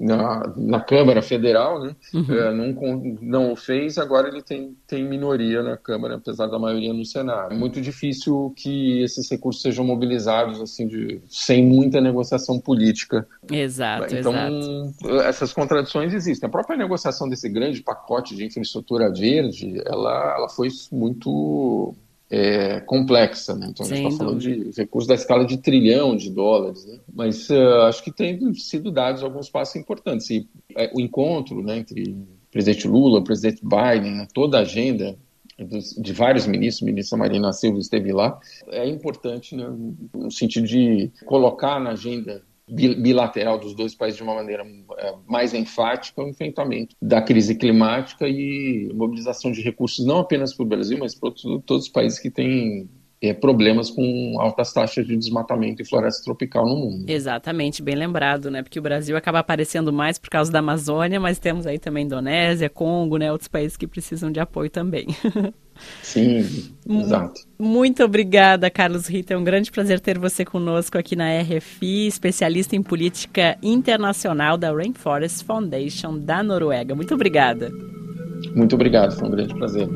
na, 0.00 0.50
na 0.56 0.80
Câmara 0.80 1.20
Federal, 1.20 1.78
né? 1.78 1.94
Uhum. 2.14 2.34
É, 2.34 2.54
não, 2.54 3.02
não 3.20 3.52
o 3.52 3.56
fez, 3.56 3.98
agora 3.98 4.28
ele 4.28 4.40
tem, 4.42 4.74
tem 4.86 5.04
minoria 5.04 5.62
na 5.62 5.76
Câmara, 5.76 6.14
apesar 6.14 6.46
da 6.46 6.58
maioria 6.58 6.92
no 6.94 7.04
Senado. 7.04 7.52
É 7.52 7.56
muito 7.56 7.82
difícil 7.82 8.52
que 8.56 9.02
esses 9.02 9.30
recursos 9.30 9.60
sejam 9.60 9.84
mobilizados 9.84 10.58
assim 10.60 10.88
de, 10.88 11.20
sem 11.28 11.64
muita 11.66 12.00
negociação 12.00 12.58
política. 12.58 13.28
Exato, 13.52 14.16
então, 14.16 14.32
exato. 14.32 15.20
essas 15.20 15.52
contradições 15.52 16.14
existem. 16.14 16.46
A 16.46 16.50
própria 16.50 16.78
negociação 16.78 17.28
desse 17.28 17.48
grande 17.50 17.82
pacote 17.82 18.34
de 18.34 18.46
infraestrutura 18.46 19.12
verde, 19.12 19.82
ela, 19.84 20.34
ela 20.36 20.48
foi 20.48 20.68
muito 20.90 21.94
é, 22.30 22.80
complexa, 22.80 23.56
né? 23.56 23.66
Então 23.70 23.84
a 23.84 23.88
gente 23.88 24.06
está 24.06 24.24
falando 24.24 24.38
de 24.38 24.70
recursos 24.76 25.08
da 25.08 25.14
escala 25.14 25.44
de 25.44 25.58
trilhão 25.58 26.16
de 26.16 26.30
dólares, 26.30 26.86
né? 26.86 27.00
Mas 27.12 27.50
uh, 27.50 27.82
acho 27.88 28.04
que 28.04 28.12
tem 28.12 28.54
sido 28.54 28.92
dados 28.92 29.24
alguns 29.24 29.50
passos 29.50 29.74
importantes. 29.74 30.30
E 30.30 30.48
é, 30.76 30.90
o 30.94 31.00
encontro 31.00 31.60
né, 31.60 31.78
entre 31.78 32.10
o 32.12 32.26
presidente 32.52 32.86
Lula, 32.86 33.18
o 33.18 33.24
presidente 33.24 33.60
Biden, 33.62 34.12
né, 34.12 34.28
toda 34.32 34.58
a 34.58 34.60
agenda 34.60 35.18
de 35.98 36.12
vários 36.14 36.46
ministros, 36.46 36.86
ministra 36.86 37.18
Marina 37.18 37.52
Silva 37.52 37.78
esteve 37.78 38.12
lá, 38.12 38.38
é 38.68 38.88
importante 38.88 39.54
né, 39.54 39.70
no 40.14 40.30
sentido 40.30 40.66
de 40.66 41.10
colocar 41.26 41.78
na 41.78 41.90
agenda 41.90 42.42
bilateral 42.70 43.58
dos 43.58 43.74
dois 43.74 43.94
países 43.94 44.16
de 44.16 44.22
uma 44.22 44.34
maneira 44.34 44.64
é, 44.98 45.14
mais 45.26 45.52
enfática 45.54 46.22
o 46.22 46.28
enfrentamento 46.28 46.94
da 47.00 47.20
crise 47.20 47.54
climática 47.54 48.28
e 48.28 48.90
mobilização 48.94 49.50
de 49.50 49.60
recursos 49.60 50.04
não 50.04 50.18
apenas 50.20 50.54
para 50.54 50.64
o 50.64 50.68
Brasil, 50.68 50.98
mas 50.98 51.14
para 51.14 51.30
todos 51.64 51.84
os 51.86 51.88
países 51.88 52.18
que 52.18 52.30
têm 52.30 52.88
é, 53.22 53.34
problemas 53.34 53.90
com 53.90 54.36
altas 54.40 54.72
taxas 54.72 55.06
de 55.06 55.16
desmatamento 55.16 55.82
e 55.82 55.84
floresta 55.84 56.24
tropical 56.24 56.64
no 56.66 56.76
mundo. 56.76 57.04
Exatamente, 57.08 57.82
bem 57.82 57.94
lembrado, 57.94 58.50
né? 58.50 58.62
Porque 58.62 58.78
o 58.78 58.82
Brasil 58.82 59.16
acaba 59.16 59.40
aparecendo 59.40 59.92
mais 59.92 60.18
por 60.18 60.30
causa 60.30 60.50
da 60.50 60.60
Amazônia, 60.60 61.20
mas 61.20 61.38
temos 61.38 61.66
aí 61.66 61.78
também 61.78 62.06
Indonésia, 62.06 62.70
Congo, 62.70 63.18
né? 63.18 63.30
Outros 63.30 63.48
países 63.48 63.76
que 63.76 63.86
precisam 63.86 64.32
de 64.32 64.40
apoio 64.40 64.70
também. 64.70 65.08
Sim, 66.02 66.46
exato. 66.86 67.40
Muito 67.58 68.04
obrigada, 68.04 68.70
Carlos 68.70 69.06
Rita. 69.06 69.32
É 69.32 69.36
um 69.36 69.44
grande 69.44 69.70
prazer 69.70 69.98
ter 69.98 70.18
você 70.18 70.44
conosco 70.44 70.98
aqui 70.98 71.16
na 71.16 71.40
RFI, 71.40 72.06
especialista 72.06 72.76
em 72.76 72.82
política 72.82 73.56
internacional 73.62 74.58
da 74.58 74.72
Rainforest 74.72 75.44
Foundation 75.44 76.18
da 76.18 76.42
Noruega. 76.42 76.94
Muito 76.94 77.14
obrigada. 77.14 77.70
Muito 78.54 78.74
obrigado, 78.74 79.16
foi 79.16 79.28
um 79.28 79.30
grande 79.30 79.54
prazer. 79.54 79.88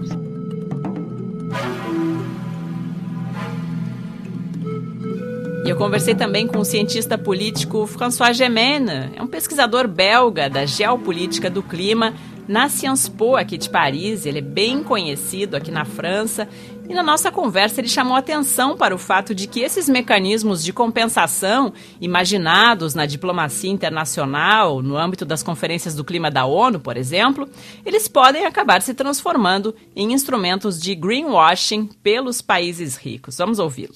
E 5.65 5.71
eu 5.71 5.77
conversei 5.77 6.15
também 6.15 6.47
com 6.47 6.59
o 6.59 6.65
cientista 6.65 7.17
político 7.17 7.87
François 7.87 8.37
Gemena, 8.37 9.11
é 9.17 9.23
um 9.23 9.27
pesquisador 9.27 9.89
belga 9.89 10.51
da 10.51 10.67
geopolítica 10.67 11.49
do 11.49 11.63
clima 11.63 12.13
na 12.47 12.69
Sciences 12.69 13.09
Po, 13.09 13.35
aqui 13.35 13.57
de 13.57 13.71
Paris. 13.71 14.27
Ele 14.27 14.41
é 14.41 14.43
bem 14.43 14.83
conhecido 14.83 15.57
aqui 15.57 15.71
na 15.71 15.87
França. 15.87 16.47
E 16.87 16.93
na 16.93 17.03
nossa 17.03 17.33
conversa 17.33 17.81
ele 17.81 17.89
chamou 17.89 18.15
atenção 18.15 18.77
para 18.77 18.95
o 18.95 18.99
fato 18.99 19.35
de 19.35 19.47
que 19.47 19.61
esses 19.61 19.89
mecanismos 19.89 20.63
de 20.63 20.71
compensação 20.71 21.73
imaginados 21.99 22.95
na 22.95 23.07
diplomacia 23.07 23.71
internacional, 23.71 24.83
no 24.83 24.99
âmbito 24.99 25.25
das 25.25 25.43
conferências 25.43 25.95
do 25.95 26.05
clima 26.05 26.31
da 26.31 26.45
ONU, 26.45 26.79
por 26.79 26.99
exemplo, 26.99 27.49
eles 27.87 28.07
podem 28.07 28.45
acabar 28.45 28.83
se 28.83 28.93
transformando 28.93 29.75
em 29.97 30.13
instrumentos 30.13 30.79
de 30.79 30.95
greenwashing 30.95 31.87
pelos 32.03 32.43
países 32.43 32.97
ricos. 32.97 33.39
Vamos 33.39 33.59
ouvi-lo. 33.59 33.95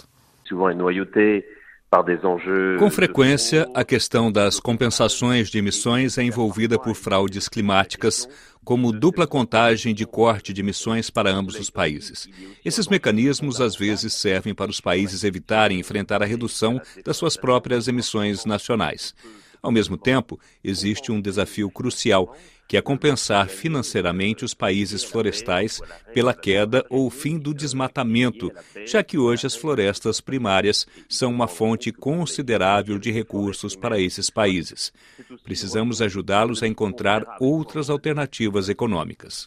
Com 2.79 2.91
frequência, 2.91 3.67
a 3.75 3.83
questão 3.83 4.31
das 4.31 4.61
compensações 4.61 5.49
de 5.49 5.57
emissões 5.57 6.19
é 6.19 6.23
envolvida 6.23 6.79
por 6.79 6.95
fraudes 6.95 7.49
climáticas, 7.49 8.29
como 8.63 8.93
dupla 8.93 9.27
contagem 9.27 9.95
de 9.95 10.05
corte 10.05 10.53
de 10.53 10.61
emissões 10.61 11.09
para 11.09 11.31
ambos 11.31 11.59
os 11.59 11.71
países. 11.71 12.29
Esses 12.63 12.89
mecanismos 12.89 13.59
às 13.59 13.75
vezes 13.75 14.13
servem 14.13 14.55
para 14.55 14.71
os 14.71 14.83
países 14.83 15.25
evitarem 15.25 15.81
enfrentar 15.81 16.23
a 16.23 16.27
redução 16.27 16.79
das 17.03 17.17
suas 17.17 17.39
próprias 17.39 17.89
emissões 17.89 18.45
nacionais. 18.45 19.15
Ao 19.63 19.73
mesmo 19.73 19.97
tempo, 19.97 20.39
existe 20.63 21.11
um 21.11 21.23
desafio 21.23 21.71
crucial 21.71 22.37
que 22.69 22.77
é 22.77 22.83
compensar 22.83 23.49
financeiramente 23.49 24.45
os 24.45 24.53
países 24.53 25.03
florestais 25.03 25.81
pela 26.13 26.35
queda 26.35 26.85
ou 26.91 27.09
fim 27.09 27.39
do 27.39 27.55
desmatamento, 27.55 28.53
já 28.87 29.03
que 29.03 29.17
hoje 29.17 29.47
as 29.47 29.57
florestas 29.57 30.21
primárias 30.21 30.87
são 31.09 31.31
uma 31.31 31.49
fonte 31.49 31.91
considerável 31.91 32.99
de 32.99 33.11
recursos 33.11 33.75
para 33.75 33.99
esses 33.99 34.29
países. 34.29 34.93
Precisamos 35.43 36.03
ajudá-los 36.03 36.63
a 36.63 36.67
encontrar 36.67 37.25
outras 37.41 37.89
alternativas 37.89 38.69
econômicas. 38.69 39.47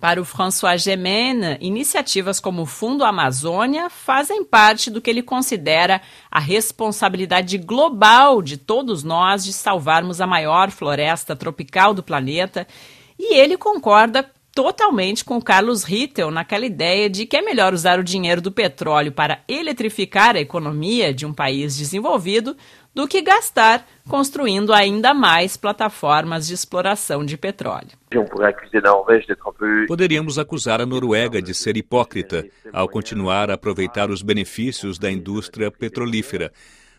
Para 0.00 0.20
o 0.20 0.24
François 0.24 0.78
Gemene, 0.78 1.58
iniciativas 1.60 2.40
como 2.40 2.62
o 2.62 2.66
Fundo 2.66 3.04
Amazônia 3.04 3.90
fazem 3.90 4.42
parte 4.42 4.90
do 4.90 5.00
que 5.00 5.10
ele 5.10 5.22
considera 5.22 6.00
a 6.30 6.40
responsabilidade 6.40 7.58
global 7.58 8.40
de 8.40 8.56
todos 8.56 9.04
nós 9.04 9.44
de 9.44 9.52
salvarmos 9.52 10.20
a 10.20 10.26
maior 10.26 10.70
floresta 10.70 11.36
tropical 11.36 11.92
do 11.92 12.02
planeta. 12.02 12.66
E 13.18 13.34
ele 13.34 13.58
concorda 13.58 14.24
totalmente 14.54 15.24
com 15.24 15.40
Carlos 15.40 15.84
Rittel 15.84 16.30
naquela 16.30 16.66
ideia 16.66 17.08
de 17.08 17.26
que 17.26 17.36
é 17.36 17.42
melhor 17.42 17.72
usar 17.72 17.98
o 17.98 18.04
dinheiro 18.04 18.40
do 18.40 18.50
petróleo 18.50 19.12
para 19.12 19.40
eletrificar 19.46 20.34
a 20.34 20.40
economia 20.40 21.14
de 21.14 21.24
um 21.24 21.32
país 21.32 21.76
desenvolvido 21.76 22.56
do 22.94 23.06
que 23.06 23.22
gastar 23.22 23.86
construindo 24.08 24.72
ainda 24.72 25.14
mais 25.14 25.56
plataformas 25.56 26.46
de 26.46 26.54
exploração 26.54 27.24
de 27.24 27.36
petróleo. 27.36 27.90
Poderíamos 29.86 30.38
acusar 30.38 30.80
a 30.80 30.86
Noruega 30.86 31.40
de 31.40 31.54
ser 31.54 31.76
hipócrita 31.76 32.44
ao 32.72 32.88
continuar 32.88 33.50
a 33.50 33.54
aproveitar 33.54 34.10
os 34.10 34.22
benefícios 34.22 34.98
da 34.98 35.10
indústria 35.10 35.70
petrolífera. 35.70 36.52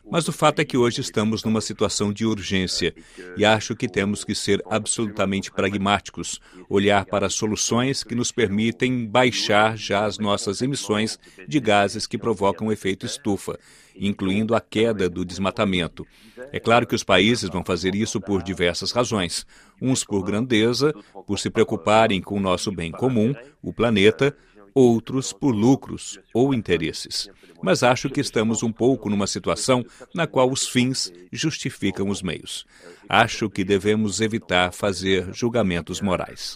Mas 0.09 0.27
o 0.27 0.31
fato 0.31 0.59
é 0.59 0.65
que 0.65 0.77
hoje 0.77 1.01
estamos 1.01 1.43
numa 1.43 1.61
situação 1.61 2.11
de 2.11 2.25
urgência 2.25 2.93
e 3.37 3.45
acho 3.45 3.75
que 3.75 3.87
temos 3.87 4.23
que 4.23 4.33
ser 4.33 4.61
absolutamente 4.69 5.51
pragmáticos, 5.51 6.41
olhar 6.67 7.05
para 7.05 7.29
soluções 7.29 8.03
que 8.03 8.15
nos 8.15 8.31
permitem 8.31 9.05
baixar 9.05 9.77
já 9.77 10.05
as 10.05 10.17
nossas 10.17 10.61
emissões 10.61 11.19
de 11.47 11.59
gases 11.59 12.07
que 12.07 12.17
provocam 12.17 12.71
efeito 12.71 13.05
estufa, 13.05 13.59
incluindo 14.01 14.55
a 14.55 14.59
queda 14.59 15.07
do 15.07 15.23
desmatamento. 15.23 16.05
É 16.51 16.59
claro 16.59 16.87
que 16.87 16.95
os 16.95 17.03
países 17.03 17.49
vão 17.49 17.63
fazer 17.63 17.93
isso 17.93 18.19
por 18.19 18.41
diversas 18.41 18.91
razões. 18.91 19.45
Uns 19.79 20.03
por 20.03 20.23
grandeza, 20.23 20.93
por 21.25 21.39
se 21.39 21.49
preocuparem 21.49 22.19
com 22.19 22.35
o 22.35 22.41
nosso 22.41 22.71
bem 22.71 22.91
comum, 22.91 23.33
o 23.61 23.71
planeta, 23.71 24.35
outros 24.73 25.31
por 25.31 25.51
lucros 25.51 26.19
ou 26.33 26.53
interesses. 26.53 27.29
Mas 27.61 27.83
acho 27.83 28.09
que 28.09 28.19
estamos 28.19 28.63
um 28.63 28.71
pouco 28.71 29.07
numa 29.09 29.27
situação 29.27 29.85
na 30.15 30.25
qual 30.25 30.49
os 30.49 30.67
fins 30.67 31.13
justificam 31.31 32.09
os 32.09 32.23
meios. 32.23 32.65
Acho 33.07 33.49
que 33.49 33.63
devemos 33.63 34.19
evitar 34.19 34.73
fazer 34.73 35.31
julgamentos 35.31 36.01
morais. 36.01 36.55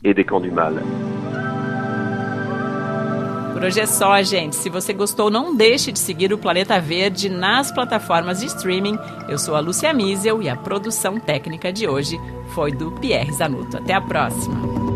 Por 3.55 3.63
hoje 3.63 3.79
é 3.79 3.85
só, 3.85 4.21
gente. 4.21 4.53
Se 4.53 4.69
você 4.69 4.91
gostou, 4.91 5.31
não 5.31 5.55
deixe 5.55 5.89
de 5.89 5.97
seguir 5.97 6.33
o 6.33 6.37
Planeta 6.37 6.77
Verde 6.77 7.29
nas 7.29 7.71
plataformas 7.71 8.41
de 8.41 8.47
streaming. 8.47 8.99
Eu 9.29 9.39
sou 9.39 9.55
a 9.55 9.61
Lúcia 9.61 9.93
Miesel 9.93 10.43
e 10.43 10.49
a 10.49 10.57
produção 10.57 11.17
técnica 11.17 11.71
de 11.71 11.87
hoje 11.87 12.19
foi 12.49 12.73
do 12.73 12.91
Pierre 12.91 13.31
Zanuto. 13.31 13.77
Até 13.77 13.93
a 13.93 14.01
próxima. 14.01 14.94